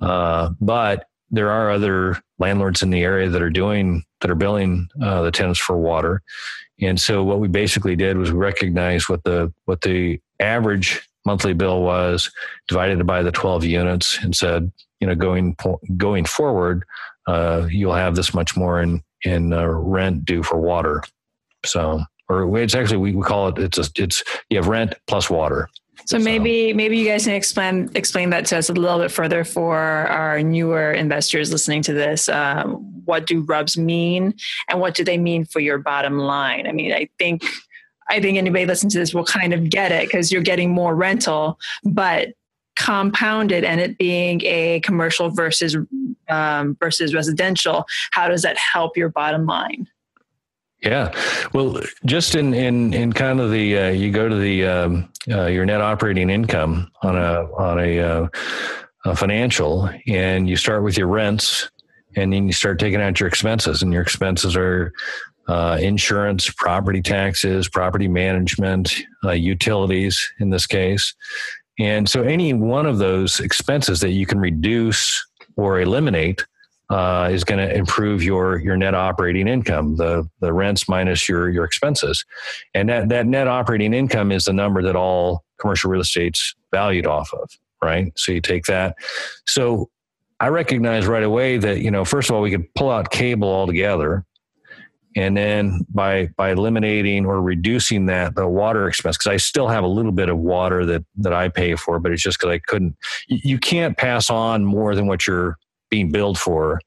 [0.01, 4.87] uh, but there are other landlords in the area that are doing that are billing
[5.01, 6.21] uh, the tenants for water,
[6.81, 11.53] and so what we basically did was we recognized what the what the average monthly
[11.53, 12.31] bill was,
[12.67, 15.55] divided it by the 12 units, and said, you know, going
[15.97, 16.85] going forward,
[17.27, 21.03] uh, you'll have this much more in in uh, rent due for water.
[21.65, 25.29] So, or it's actually we, we call it it's a, it's you have rent plus
[25.29, 25.69] water.
[26.05, 29.43] So maybe maybe you guys can explain explain that to us a little bit further
[29.43, 32.29] for our newer investors listening to this.
[32.29, 34.33] Um, what do RUBS mean,
[34.69, 36.67] and what do they mean for your bottom line?
[36.67, 37.43] I mean, I think
[38.09, 40.95] I think anybody listening to this will kind of get it because you're getting more
[40.95, 42.29] rental, but
[42.77, 45.75] compounded and it being a commercial versus
[46.29, 47.85] um, versus residential.
[48.11, 49.87] How does that help your bottom line?
[50.83, 51.11] Yeah,
[51.53, 55.47] well, just in in in kind of the uh, you go to the um, uh,
[55.47, 58.27] your net operating income on a on a, uh,
[59.05, 61.71] a, financial, and you start with your rents,
[62.17, 64.91] and then you start taking out your expenses, and your expenses are
[65.47, 71.15] uh, insurance, property taxes, property management, uh, utilities in this case,
[71.79, 75.25] and so any one of those expenses that you can reduce
[75.55, 76.45] or eliminate
[76.89, 81.49] uh, is going to improve your your net operating income, the the rents minus your
[81.49, 82.23] your expenses,
[82.73, 87.05] and that that net operating income is the number that all commercial real estate's valued
[87.05, 87.49] off of,
[87.83, 88.13] right?
[88.15, 88.95] So you take that.
[89.45, 89.89] So
[90.39, 93.49] I recognize right away that you know first of all we could pull out cable
[93.49, 94.25] altogether,
[95.15, 99.83] and then by by eliminating or reducing that the water expense because I still have
[99.83, 102.59] a little bit of water that that I pay for, but it's just because I
[102.59, 102.95] couldn't.
[103.27, 105.57] You can't pass on more than what you're
[105.89, 106.79] being billed for.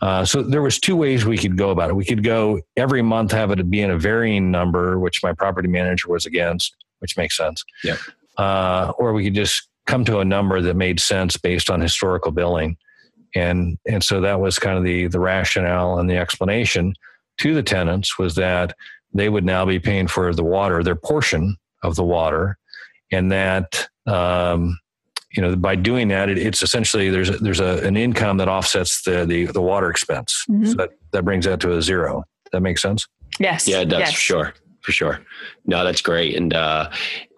[0.00, 1.94] Uh, so there was two ways we could go about it.
[1.94, 5.68] We could go every month have it be in a varying number, which my property
[5.68, 7.64] manager was against, which makes sense.
[7.82, 7.96] Yeah.
[8.36, 12.32] Uh, or we could just come to a number that made sense based on historical
[12.32, 12.76] billing,
[13.34, 16.94] and and so that was kind of the the rationale and the explanation
[17.38, 18.74] to the tenants was that
[19.12, 22.58] they would now be paying for the water, their portion of the water,
[23.12, 24.78] and that um,
[25.32, 28.48] you know by doing that it, it's essentially there's a, there's a, an income that
[28.48, 30.44] offsets the the, the water expense.
[30.48, 30.66] Mm-hmm.
[30.66, 32.24] so that, that brings that to a zero.
[32.52, 33.06] That makes sense?
[33.38, 33.66] Yes.
[33.66, 34.12] Yeah it does yes.
[34.14, 34.54] for sure.
[34.82, 35.20] For sure.
[35.64, 36.36] No that's great.
[36.36, 36.90] And uh,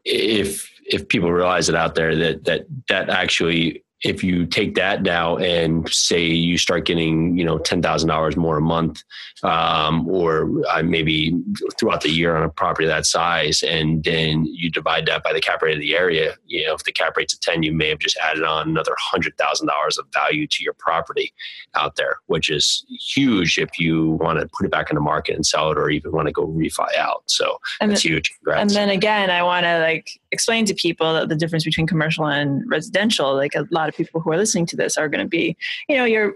[0.04, 5.02] if if people realize it out there that that that actually if you take that
[5.02, 9.02] now and say you start getting you know ten thousand dollars more a month,
[9.42, 11.34] um, or uh, maybe
[11.78, 15.40] throughout the year on a property that size, and then you divide that by the
[15.40, 17.88] cap rate of the area, you know if the cap rate's a ten, you may
[17.88, 21.32] have just added on another hundred thousand dollars of value to your property
[21.74, 22.84] out there, which is
[23.14, 25.88] huge if you want to put it back in the market and sell it, or
[25.88, 27.22] even want to go refi out.
[27.26, 28.30] So and that's huge.
[28.38, 28.60] Congrats.
[28.60, 32.26] And then again, I want to like explain to people that the difference between commercial
[32.26, 33.34] and residential.
[33.34, 35.56] Like a lot of people who are listening to this are going to be,
[35.88, 36.34] you know, your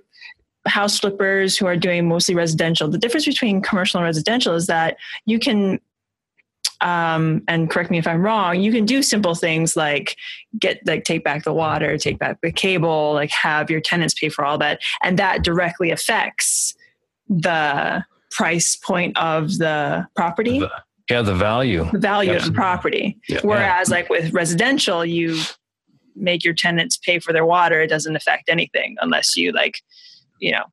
[0.66, 2.88] house flippers who are doing mostly residential.
[2.88, 5.80] The difference between commercial and residential is that you can
[6.82, 10.16] um, and correct me if I'm wrong, you can do simple things like
[10.58, 14.30] get like take back the water, take back the cable, like have your tenants pay
[14.30, 16.74] for all that, and that directly affects
[17.28, 20.60] the price point of the property.
[20.60, 20.70] The,
[21.10, 21.88] yeah, the value.
[21.92, 22.36] The value Absolutely.
[22.36, 23.18] of the property.
[23.28, 23.40] Yeah.
[23.42, 25.40] Whereas, like with residential, you
[26.16, 27.80] make your tenants pay for their water.
[27.80, 29.80] It doesn't affect anything unless you like,
[30.38, 30.64] you know,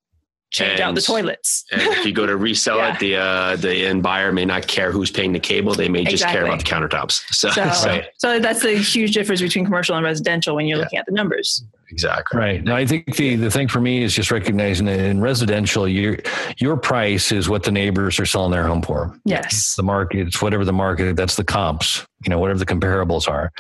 [0.58, 1.66] change and, out the toilets.
[1.72, 2.94] and if you go to resell yeah.
[2.94, 6.04] it, the uh, the end buyer may not care who's paying the cable; they may
[6.04, 6.40] just exactly.
[6.40, 7.24] care about the countertops.
[7.38, 10.84] So, so, so, so, that's the huge difference between commercial and residential when you're yeah.
[10.84, 11.64] looking at the numbers.
[11.90, 12.38] Exactly.
[12.38, 12.64] Right.
[12.64, 16.18] Now, I think the, the thing for me is just recognizing that in residential, your
[16.58, 19.18] your price is what the neighbors are selling their home for.
[19.24, 19.76] Yes.
[19.76, 23.52] The market, it's whatever the market, that's the comps, you know, whatever the comparables are.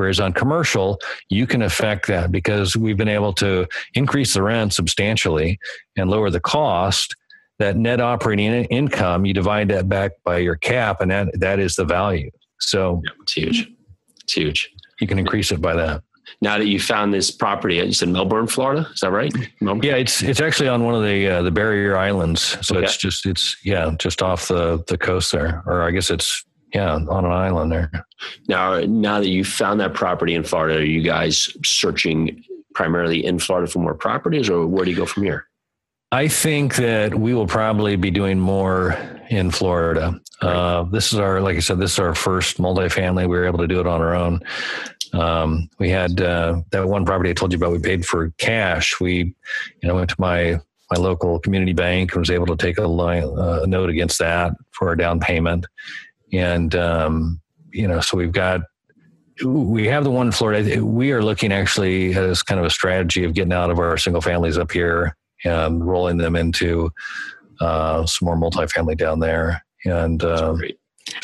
[0.00, 0.98] Whereas on commercial,
[1.28, 5.58] you can affect that because we've been able to increase the rent substantially
[5.94, 7.14] and lower the cost.
[7.58, 11.76] That net operating income, you divide that back by your cap, and that that is
[11.76, 12.30] the value.
[12.60, 13.70] So yeah, it's huge.
[14.22, 14.70] It's huge.
[15.00, 16.02] You can increase it by that.
[16.40, 18.88] Now that you found this property, you said Melbourne, Florida.
[18.94, 19.34] Is that right?
[19.60, 19.84] Melbourne?
[19.84, 22.56] Yeah, it's it's actually on one of the uh, the barrier islands.
[22.66, 22.86] So okay.
[22.86, 26.42] it's just it's yeah, just off the the coast there, or I guess it's
[26.74, 27.90] yeah, on an island there.
[28.48, 32.44] Now, now that you found that property in Florida, are you guys searching
[32.74, 35.46] primarily in Florida for more properties, or where do you go from here?
[36.12, 38.96] I think that we will probably be doing more
[39.30, 40.20] in Florida.
[40.40, 43.28] Uh, this is our, like I said, this is our first multifamily.
[43.28, 44.40] We were able to do it on our own.
[45.12, 47.72] Um, we had uh, that one property I told you about.
[47.72, 48.98] We paid for cash.
[49.00, 49.34] We,
[49.82, 50.60] you know, went to my
[50.90, 54.18] my local community bank and was able to take a, line, uh, a note against
[54.18, 55.66] that for a down payment
[56.32, 57.40] and um,
[57.72, 58.62] you know, so we've got
[59.44, 60.84] we have the one in Florida.
[60.84, 64.20] We are looking actually as kind of a strategy of getting out of our single
[64.20, 66.90] families up here and rolling them into
[67.60, 69.64] uh, some more multifamily down there.
[69.84, 70.56] And uh,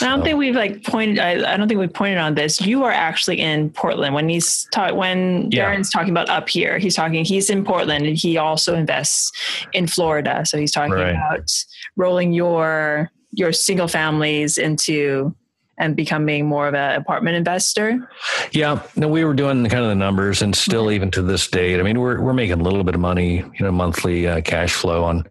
[0.01, 1.19] I don't think we've like pointed.
[1.19, 2.61] I, I, don't think we pointed on this.
[2.61, 5.65] You are actually in Portland when he's ta- when yeah.
[5.65, 6.79] Darrin's talking about up here.
[6.79, 7.25] He's talking.
[7.25, 9.31] He's in Portland and he also invests
[9.73, 10.45] in Florida.
[10.47, 11.11] So he's talking right.
[11.11, 11.51] about
[11.97, 15.35] rolling your your single families into
[15.79, 18.09] and becoming more of an apartment investor?
[18.53, 21.79] Yeah, no, we were doing kind of the numbers, and still, even to this date,
[21.79, 24.73] I mean, we're we're making a little bit of money, you know, monthly uh, cash
[24.73, 25.25] flow on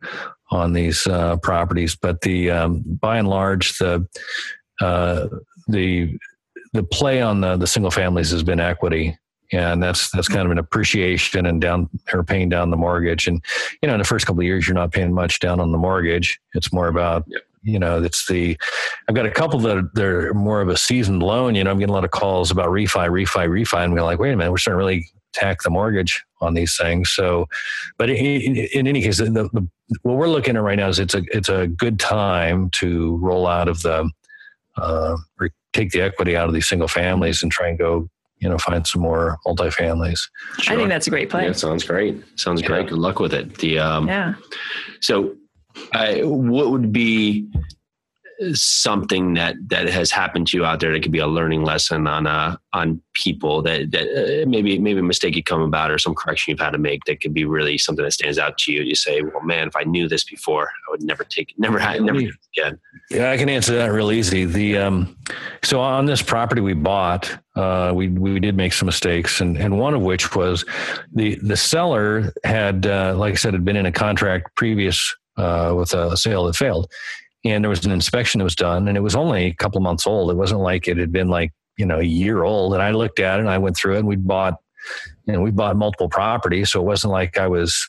[0.51, 4.07] on these uh, properties, but the um, by and large, the
[4.81, 5.27] uh,
[5.67, 6.17] the
[6.73, 9.17] the play on the the single families has been equity.
[9.51, 13.27] And that's that's kind of an appreciation and down or paying down the mortgage.
[13.27, 13.43] And
[13.81, 15.77] you know, in the first couple of years, you're not paying much down on the
[15.77, 16.39] mortgage.
[16.55, 18.57] It's more about yep you know, it's the,
[19.09, 21.55] I've got a couple that are, they're more of a seasoned loan.
[21.55, 23.83] You know, I'm getting a lot of calls about refi, refi, refi.
[23.83, 26.77] And we're like, wait a minute, we're starting to really tack the mortgage on these
[26.77, 27.11] things.
[27.11, 27.47] So,
[27.97, 29.67] but in, in any case, the, the,
[30.03, 33.47] what we're looking at right now is it's a, it's a good time to roll
[33.47, 34.09] out of the,
[34.77, 38.09] uh, or take the equity out of these single families and try and go
[38.39, 40.19] you know find some more multifamilies.
[40.59, 40.73] Sure.
[40.73, 41.45] I think that's a great plan.
[41.45, 42.21] Yeah, sounds great.
[42.37, 42.67] Sounds yeah.
[42.67, 42.89] great.
[42.89, 43.57] Good luck with it.
[43.59, 44.35] The um, yeah.
[44.99, 45.35] So
[45.93, 47.47] What would be
[48.53, 52.05] something that that has happened to you out there that could be a learning lesson
[52.05, 54.07] on uh on people that that
[54.43, 57.03] uh, maybe maybe a mistake you come about or some correction you've had to make
[57.05, 59.75] that could be really something that stands out to you you say well man if
[59.75, 62.79] i knew this before i would never take never had never again.
[63.09, 64.45] Yeah i can answer that real easy.
[64.45, 65.17] The um
[65.63, 69.79] so on this property we bought uh we we did make some mistakes and and
[69.79, 70.65] one of which was
[71.13, 75.73] the the seller had uh, like i said had been in a contract previous uh,
[75.75, 76.91] with a sale that failed.
[77.43, 80.07] And there was an inspection that was done, and it was only a couple months
[80.07, 80.31] old.
[80.31, 82.73] It wasn't like it had been like you know a year old.
[82.73, 84.55] And I looked at it, and I went through it, and we bought,
[85.25, 87.87] you know, we bought multiple properties, so it wasn't like I was,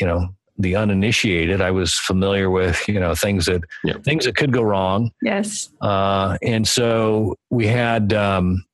[0.00, 0.28] you know,
[0.58, 1.60] the uninitiated.
[1.60, 3.98] I was familiar with you know things that yeah.
[4.04, 5.12] things that could go wrong.
[5.22, 5.70] Yes.
[5.80, 8.12] Uh, and so we had.
[8.12, 8.64] Um,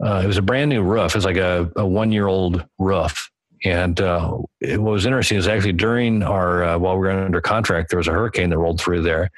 [0.00, 1.12] uh, it was a brand new roof.
[1.12, 3.30] It was like a, a one year old roof.
[3.64, 7.90] And uh, what was interesting is actually during our uh, while we were under contract,
[7.90, 9.30] there was a hurricane that rolled through there,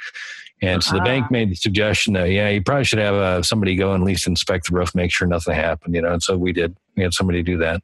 [0.63, 1.29] and so the bank ah.
[1.31, 4.27] made the suggestion that yeah, you probably should have uh, somebody go and at least
[4.27, 6.13] inspect the roof, make sure nothing happened, you know.
[6.13, 6.77] And so we did.
[6.97, 7.83] We had somebody do that.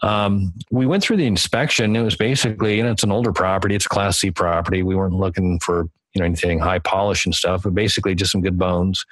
[0.00, 1.96] Um, we went through the inspection.
[1.96, 3.74] It was basically, you know, it's an older property.
[3.74, 4.84] It's a Class C property.
[4.84, 8.42] We weren't looking for you know anything high polish and stuff, but basically just some
[8.42, 9.04] good bones.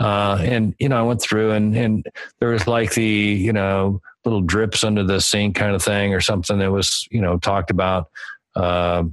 [0.00, 2.06] Uh, and you know, I went through and and
[2.40, 6.20] there was like the you know little drips under the sink kind of thing or
[6.20, 8.08] something that was you know talked about.
[8.54, 9.04] Uh,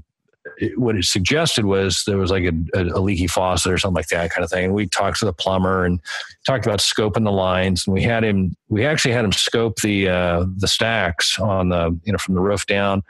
[0.57, 4.07] it, what it suggested was there was like a, a, leaky faucet or something like
[4.07, 4.65] that kind of thing.
[4.65, 5.99] And we talked to the plumber and
[6.45, 7.85] talked about scoping the lines.
[7.85, 11.97] And we had him, we actually had him scope the uh, the stacks on the
[12.03, 13.03] you know from the roof down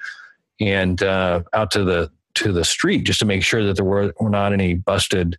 [0.60, 4.14] and uh, out to the to the street just to make sure that there were,
[4.20, 5.38] were not any busted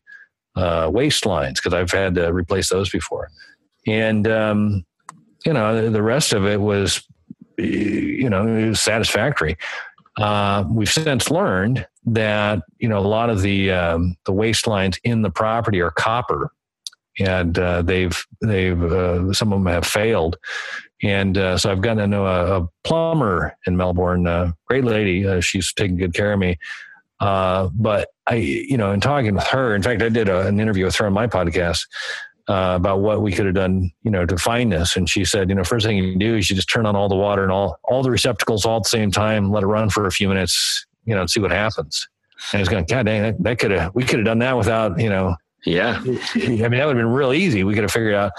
[0.57, 3.31] uh, waste lines because I've had to replace those before.
[3.87, 4.85] And, um,
[5.45, 7.03] you know, the rest of it was,
[7.57, 9.57] you know, it was satisfactory.
[10.17, 14.99] Uh, we've since learned that, you know, a lot of the, um, the waste lines
[15.05, 16.51] in the property are copper
[17.19, 20.37] and uh, they've they've uh, some of them have failed.
[21.03, 25.27] And uh, so I've gotten to know a, a plumber in Melbourne, uh, great lady.
[25.27, 26.59] Uh, she's taking good care of me.
[27.21, 30.61] Uh, but I, you know, in talking with her, in fact, I did a, an
[30.61, 31.81] interview with her on my podcast
[32.49, 34.97] about what we could have done, you know, to find this.
[34.97, 37.09] And she said, you know, first thing you do is you just turn on all
[37.09, 39.91] the water and all all the receptacles all at the same time, let it run
[39.91, 42.09] for a few minutes, you know, and see what happens.
[42.53, 44.57] And I was going, God dang, that, that could have we could have done that
[44.57, 46.01] without, you know, yeah.
[46.05, 47.65] I mean, that would have been real easy.
[47.65, 48.33] We could have figured out.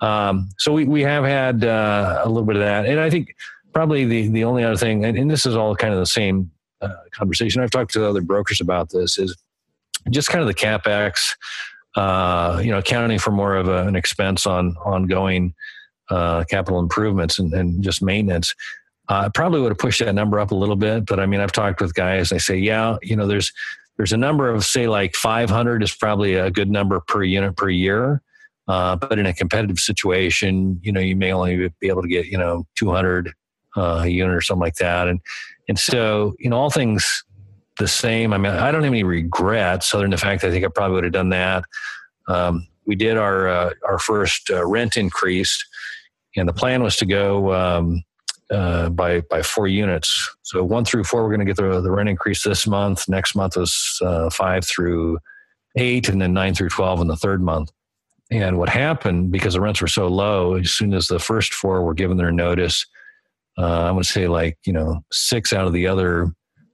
[0.00, 2.86] Um, so we, we have had uh, a little bit of that.
[2.86, 3.34] And I think
[3.72, 6.50] probably the, the only other thing, and, and this is all kind of the same
[6.80, 7.62] uh, conversation.
[7.62, 9.36] I've talked to other brokers about this is
[10.08, 11.36] just kind of the capex,
[11.96, 15.54] uh, you know, accounting for more of a, an expense on ongoing
[16.10, 18.54] uh, capital improvements and, and just maintenance.
[19.08, 21.52] Uh, probably would have pushed that number up a little bit, but I mean, I've
[21.52, 22.28] talked with guys.
[22.28, 23.52] They say, yeah, you know, there's
[23.96, 27.68] there's a number of say like 500 is probably a good number per unit per
[27.68, 28.22] year.
[28.66, 32.26] Uh, but in a competitive situation, you know, you may only be able to get,
[32.26, 33.32] you know, 200
[33.76, 35.08] uh, a unit or something like that.
[35.08, 35.20] And,
[35.68, 37.24] and so, you know, all things
[37.78, 38.32] the same.
[38.32, 40.96] I mean, I don't have any regrets other than the fact I think I probably
[40.96, 41.64] would have done that.
[42.28, 45.64] Um, we did our, uh, our first uh, rent increase
[46.36, 48.02] and the plan was to go, um,
[48.50, 50.28] uh, by by four units.
[50.42, 53.08] So one through four, we're going to get the the rent increase this month.
[53.08, 55.18] Next month was uh, five through
[55.76, 57.70] eight, and then nine through twelve in the third month.
[58.30, 61.82] And what happened because the rents were so low, as soon as the first four
[61.82, 62.86] were given their notice,
[63.58, 66.32] uh, I would say like you know six out of the other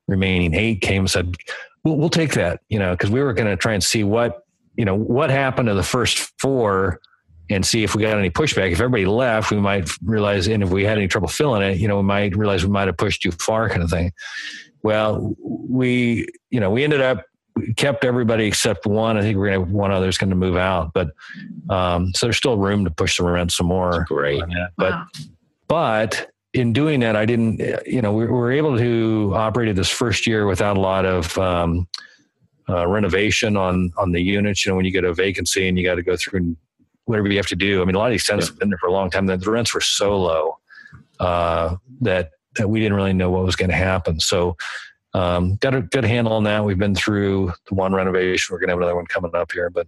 [0.09, 1.37] remaining eight came and said,
[1.85, 4.43] "We'll, we'll take that," you know, because we were going to try and see what
[4.77, 7.01] you know what happened to the first four
[7.49, 8.73] and see if we got any pushback.
[8.73, 11.87] If everybody left, we might realize, and if we had any trouble filling it, you
[11.87, 14.13] know, we might realize we might have pushed too far, kind of thing.
[14.83, 17.25] Well, we, you know, we ended up
[17.57, 19.17] we kept everybody except one.
[19.17, 21.09] I think we're gonna have one other's going to move out, but
[21.71, 23.93] um, so there's still room to push the rent some more.
[23.93, 24.43] That's great,
[24.77, 25.07] but wow.
[25.67, 27.61] but in doing that, I didn't.
[27.87, 31.05] You know, we, we, were able to operate it this first year without a lot
[31.05, 31.37] of.
[31.39, 31.89] Um,
[32.69, 34.67] uh, renovation on on the units.
[34.67, 36.57] You know, when you get a vacancy and you got to go through and
[37.07, 37.81] whatever you have to do.
[37.81, 38.53] I mean, a lot of these tenants yeah.
[38.53, 39.27] have been there for a long time.
[39.27, 40.59] The, the rents were so low
[41.19, 44.19] uh, that that we didn't really know what was going to happen.
[44.21, 44.57] So,
[45.15, 46.65] um, got a good handle on that.
[46.65, 48.53] We've been through the one renovation.
[48.53, 49.87] We're going to have another one coming up here, but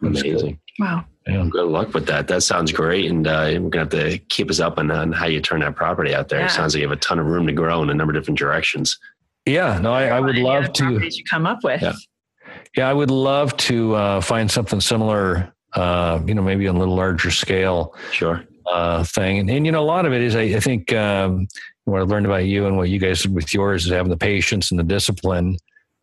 [0.00, 0.60] amazing.
[0.78, 1.04] Wow.
[1.26, 1.46] Yeah.
[1.48, 2.26] Good luck with that.
[2.28, 3.10] That sounds great.
[3.10, 5.60] And uh, we're going to have to keep us up on, on how you turn
[5.60, 6.40] that property out there.
[6.40, 6.46] Yeah.
[6.46, 8.20] It sounds like you have a ton of room to grow in a number of
[8.20, 8.98] different directions.
[9.46, 11.00] Yeah, no, I, I would love to.
[11.04, 11.82] You come up with.
[11.82, 11.92] Yeah.
[12.76, 16.78] yeah, I would love to uh, find something similar uh, you know, maybe on a
[16.78, 17.94] little larger scale.
[18.10, 18.44] Sure.
[18.66, 19.38] Uh, thing.
[19.38, 21.48] And, and, you know, a lot of it is, I, I think, um,
[21.84, 24.16] what I learned about you and what you guys did with yours is having the
[24.16, 25.56] patience and the discipline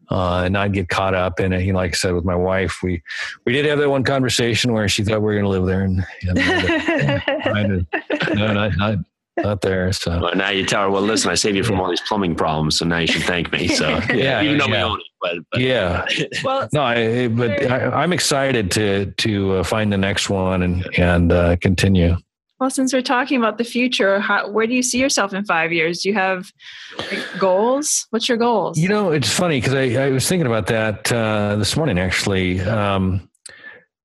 [0.09, 1.63] uh, and not get caught up in it.
[1.63, 3.01] You know, like I said with my wife, we
[3.45, 5.83] we did have that one conversation where she thought we were going to live there,
[5.83, 6.05] and,
[7.45, 7.87] and
[8.35, 8.97] no, not, not
[9.43, 9.91] not there.
[9.93, 12.35] So well, now you tell her, well, listen, I saved you from all these plumbing
[12.35, 13.67] problems, so now you should thank me.
[13.67, 14.85] So yeah, even though yeah.
[14.85, 16.05] we own it, but, but yeah.
[16.43, 20.87] well, no, I, but I, am excited to to uh, find the next one and
[20.97, 22.17] and uh, continue.
[22.59, 25.71] Well, since we're talking about the future, how, where do you see yourself in five
[25.71, 26.01] years?
[26.01, 26.51] Do you have
[26.97, 28.05] like, goals?
[28.09, 28.77] What's your goals?
[28.77, 32.59] You know, it's funny because I, I was thinking about that uh, this morning actually.
[32.61, 33.29] Um,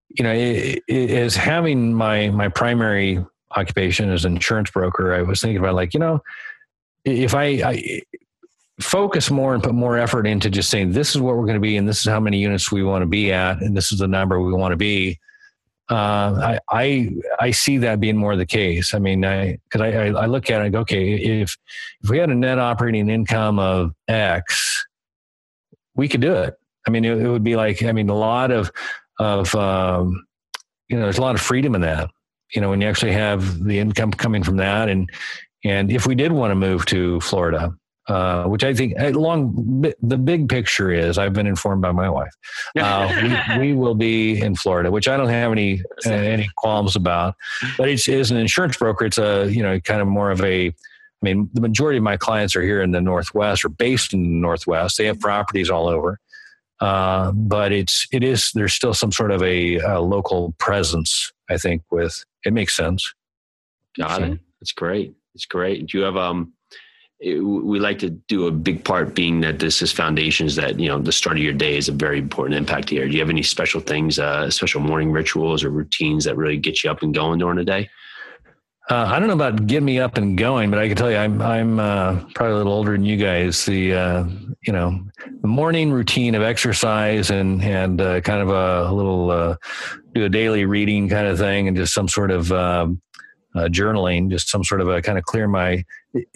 [0.08, 3.24] you know, it, it, as having my my primary
[3.56, 6.22] occupation as an insurance broker, I was thinking about like, you know,
[7.04, 8.02] if I, I
[8.80, 11.60] focus more and put more effort into just saying this is what we're going to
[11.60, 13.98] be and this is how many units we want to be at and this is
[13.98, 15.18] the number we want to be
[15.90, 17.10] uh, I, I
[17.40, 18.94] I see that being more the case.
[18.94, 21.56] I mean, I because I, I look at it and go, okay, if
[22.02, 24.86] if we had a net operating income of X,
[25.94, 26.54] we could do it.
[26.86, 28.70] I mean, it, it would be like I mean, a lot of
[29.18, 30.26] of um,
[30.88, 32.08] you know, there's a lot of freedom in that
[32.54, 35.10] you know, when you actually have the income coming from that, and
[35.64, 37.74] and if we did want to move to Florida,
[38.06, 42.32] uh, which I think along the big picture is, I've been informed by my wife,
[42.78, 46.96] uh, we, we, will be in Florida, which I don't have any uh, any qualms
[46.96, 47.34] about.
[47.78, 50.68] But it's as an insurance broker, it's a you know kind of more of a.
[50.68, 54.22] I mean, the majority of my clients are here in the Northwest or based in
[54.22, 54.98] the Northwest.
[54.98, 56.20] They have properties all over,
[56.80, 61.32] uh, but it's it is there's still some sort of a, a local presence.
[61.48, 63.14] I think with it makes sense.
[63.96, 64.40] Got it.
[64.60, 65.14] It's great.
[65.34, 65.86] It's great.
[65.86, 66.53] Do you have um
[67.20, 70.88] it, we like to do a big part being that this is foundations that you
[70.88, 73.06] know the start of your day is a very important impact here.
[73.06, 76.82] Do you have any special things, uh, special morning rituals or routines that really get
[76.82, 77.88] you up and going during the day?
[78.90, 81.16] Uh, I don't know about getting me up and going, but I can tell you,
[81.16, 83.64] I'm I'm uh, probably a little older than you guys.
[83.64, 84.24] The uh,
[84.66, 85.00] you know
[85.40, 89.56] the morning routine of exercise and and uh, kind of a, a little uh,
[90.14, 93.00] do a daily reading kind of thing, and just some sort of um,
[93.54, 95.84] uh, journaling, just some sort of a kind of clear my.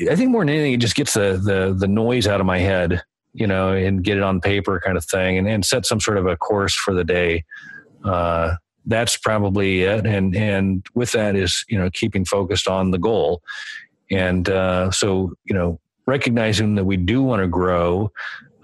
[0.08, 2.58] I think more than anything, it just gets the the the noise out of my
[2.58, 3.02] head,
[3.32, 6.18] you know, and get it on paper, kind of thing, and and set some sort
[6.18, 7.44] of a course for the day
[8.88, 10.04] that's probably it.
[10.06, 13.42] And and with that is you know keeping focused on the goal,
[14.10, 18.10] and uh, so you know recognizing that we do want to grow.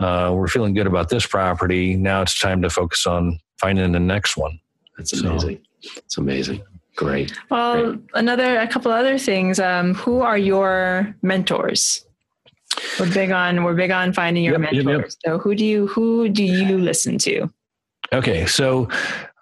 [0.00, 1.94] Uh, we're feeling good about this property.
[1.94, 4.59] Now it's time to focus on finding the next one.
[4.98, 5.61] That's amazing.
[5.80, 6.62] So, it's amazing.
[6.97, 7.32] Great.
[7.51, 8.01] Well, Great.
[8.14, 9.59] another a couple other things.
[9.59, 12.05] Um, who are your mentors?
[12.99, 14.84] We're big on we're big on finding your yep, mentors.
[14.84, 15.12] Yep, yep.
[15.24, 17.51] So who do you who do you listen to?
[18.12, 18.88] Okay, so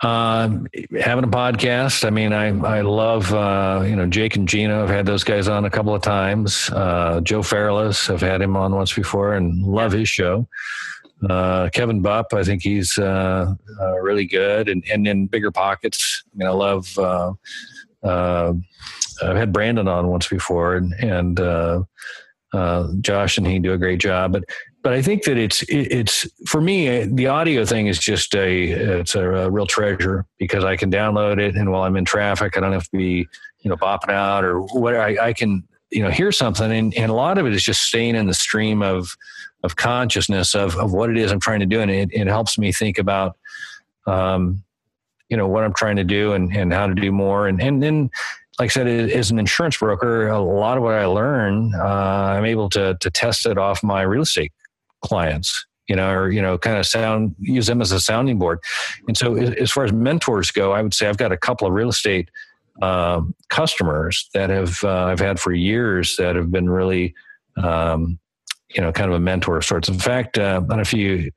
[0.02, 0.66] um,
[0.98, 2.04] having a podcast.
[2.06, 4.82] I mean, I I love uh, you know Jake and Gino.
[4.82, 6.70] I've had those guys on a couple of times.
[6.70, 10.48] Uh, Joe Fairless, I've had him on once before, and love his show.
[11.28, 16.22] Uh, Kevin Bupp, I think he's uh, uh, really good, and and in BiggerPockets.
[16.26, 16.98] I mean, I love.
[16.98, 17.32] Uh,
[19.22, 21.36] I've had Brandon on once before, and and
[23.02, 24.32] Josh and he do a great job.
[24.32, 24.44] But
[24.82, 28.70] but I think that it's it's for me the audio thing is just a
[29.00, 32.56] it's a, a, real treasure because I can download it and while I'm in traffic
[32.56, 33.26] I don't have to be
[33.60, 37.10] you know bopping out or what I, I can you know hear something and, and
[37.10, 39.16] a lot of it is just staying in the stream of
[39.62, 42.58] of consciousness of of what it is I'm trying to do and it, it helps
[42.58, 43.36] me think about
[44.06, 44.62] um
[45.28, 47.82] you know what I'm trying to do and and how to do more and and
[47.82, 48.10] then
[48.58, 51.82] like I said, as an insurance broker, a lot of what I learn, uh,
[52.36, 54.52] I'm able to to test it off my real estate
[55.02, 58.60] clients you know, or you know, kind of sound use them as a sounding board.
[59.08, 61.74] And so, as far as mentors go, I would say I've got a couple of
[61.74, 62.30] real estate
[62.80, 67.14] um, customers that have uh, I've had for years that have been really,
[67.62, 68.18] um,
[68.74, 69.88] you know, kind of a mentor of sorts.
[69.88, 71.30] In fact, uh, on a few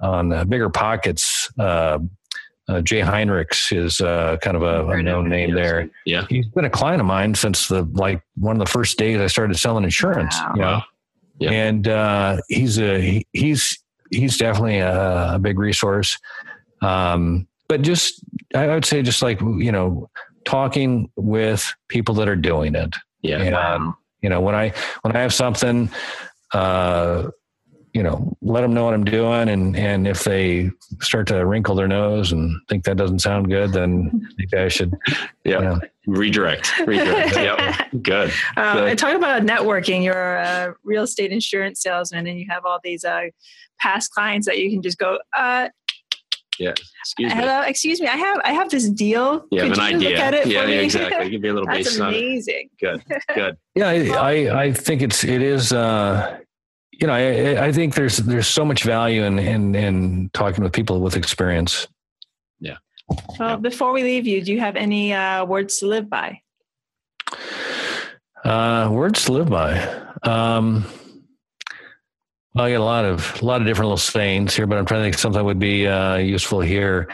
[0.00, 1.50] on uh, BiggerPockets.
[1.58, 1.98] Uh,
[2.68, 5.88] uh, Jay Hinrichs is uh, kind of a, a known name there.
[6.04, 9.20] Yeah, he's been a client of mine since the like one of the first days
[9.20, 10.36] I started selling insurance.
[10.38, 10.52] Wow.
[10.54, 10.82] You know,
[11.38, 11.50] yeah.
[11.50, 16.18] and uh, he's a he's he's definitely a, a big resource.
[16.82, 18.22] Um, but just
[18.54, 20.10] I would say just like you know
[20.44, 22.94] talking with people that are doing it.
[23.22, 23.40] Yeah.
[23.40, 23.96] And, wow.
[24.20, 25.88] You know when I when I have something,
[26.52, 27.30] uh,
[27.94, 30.70] you know, let them know what I'm doing, and and if they
[31.00, 34.94] start to wrinkle their nose and think that doesn't sound good, then maybe I should,
[35.44, 35.80] yeah, you know.
[36.06, 37.34] redirect, redirect.
[37.34, 38.30] yep, good.
[38.56, 38.88] Um, good.
[38.90, 40.04] And talk about networking.
[40.04, 43.28] You're a real estate insurance salesman, and you have all these uh,
[43.80, 45.18] past clients that you can just go.
[45.36, 45.70] Uh,
[46.58, 46.72] yeah.
[47.00, 47.40] Excuse me.
[47.40, 47.62] Hello.
[47.62, 48.06] Excuse me.
[48.08, 49.46] I have I have this deal.
[49.50, 50.10] Yeah, Could an idea.
[50.10, 51.30] Look at it yeah, for yeah, exactly.
[51.30, 52.70] Give me a little That's amazing.
[52.80, 53.02] Good.
[53.34, 53.56] Good.
[53.74, 56.40] Yeah, I, I, I think it's it is uh,
[56.98, 60.72] you know, I, I think there's there's so much value in in in talking with
[60.72, 61.86] people with experience.
[62.58, 62.78] Yeah.
[63.38, 63.56] Well, yeah.
[63.56, 66.42] before we leave you, do you have any uh, words to live by?
[68.44, 69.78] Uh, words to live by.
[70.24, 70.86] Um,
[72.60, 75.00] I got a lot of a lot of different little sayings here, but I'm trying
[75.00, 77.10] to think something would be uh, useful here.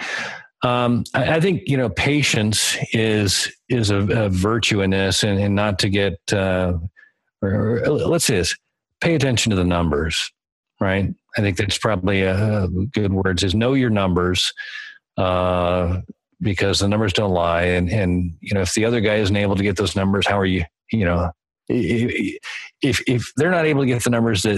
[0.62, 5.38] Um, I, I, think you know patience is is a, a virtue in this, and,
[5.38, 6.18] and not to get.
[6.32, 6.78] Uh,
[7.42, 8.56] or, or, let's say this:
[9.00, 10.32] pay attention to the numbers,
[10.80, 11.12] right?
[11.36, 14.52] I think that's probably a, good words is know your numbers,
[15.16, 16.00] uh,
[16.40, 17.62] because the numbers don't lie.
[17.62, 20.38] And, and, you know, if the other guy isn't able to get those numbers, how
[20.38, 21.30] are you, you know,
[21.68, 24.56] if, if they're not able to get the numbers that,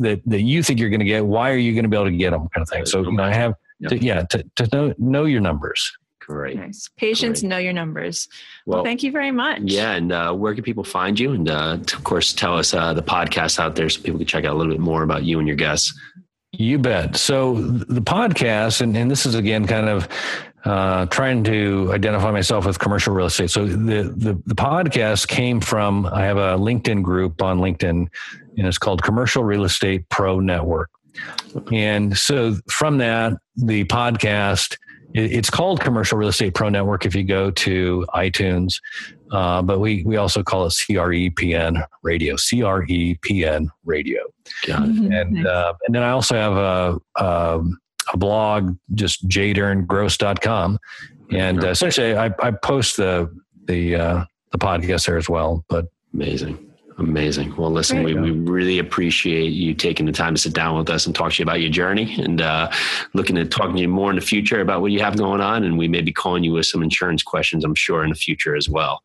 [0.00, 2.06] that, that you think you're going to get, why are you going to be able
[2.06, 2.86] to get them kind of thing?
[2.86, 3.54] So, you know, I have,
[3.88, 5.90] to, yeah, to, to know, know your numbers.
[6.20, 6.56] Great.
[6.56, 6.88] Nice.
[6.96, 7.48] Patience, Great.
[7.48, 8.28] know your numbers.
[8.64, 9.62] Well, well, thank you very much.
[9.64, 9.92] Yeah.
[9.92, 11.32] And uh, where can people find you?
[11.32, 14.44] And uh, of course, tell us uh, the podcast out there so people can check
[14.44, 15.92] out a little bit more about you and your guests.
[16.52, 17.16] You bet.
[17.16, 20.06] So the podcast, and, and this is again kind of
[20.64, 23.50] uh, trying to identify myself with commercial real estate.
[23.50, 28.08] So the, the, the podcast came from I have a LinkedIn group on LinkedIn,
[28.56, 30.90] and it's called Commercial Real Estate Pro Network.
[31.72, 34.76] And so from that, the podcast
[35.14, 38.80] it's called Commercial Real Estate Pro Network if you go to iTunes,
[39.30, 44.20] uh, but we we also call it CREPN Radio, CREPN Radio.
[44.66, 44.94] Got it.
[44.94, 45.12] Mm-hmm.
[45.12, 47.78] And uh, and then I also have a a, um,
[48.12, 50.78] a blog, just jdarringross.com,
[51.30, 53.30] and uh, essentially I, I post the
[53.64, 55.64] the uh, the podcast there as well.
[55.68, 56.72] But amazing.
[56.98, 57.56] Amazing.
[57.56, 61.06] Well, listen, we, we really appreciate you taking the time to sit down with us
[61.06, 62.70] and talk to you about your journey and uh,
[63.14, 65.64] looking at talking to you more in the future about what you have going on.
[65.64, 68.54] And we may be calling you with some insurance questions, I'm sure, in the future
[68.54, 69.02] as well.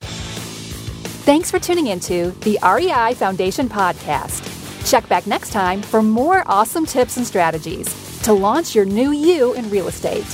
[0.01, 4.45] Thanks for tuning into the REI Foundation podcast.
[4.89, 9.53] Check back next time for more awesome tips and strategies to launch your new you
[9.53, 10.25] in real estate.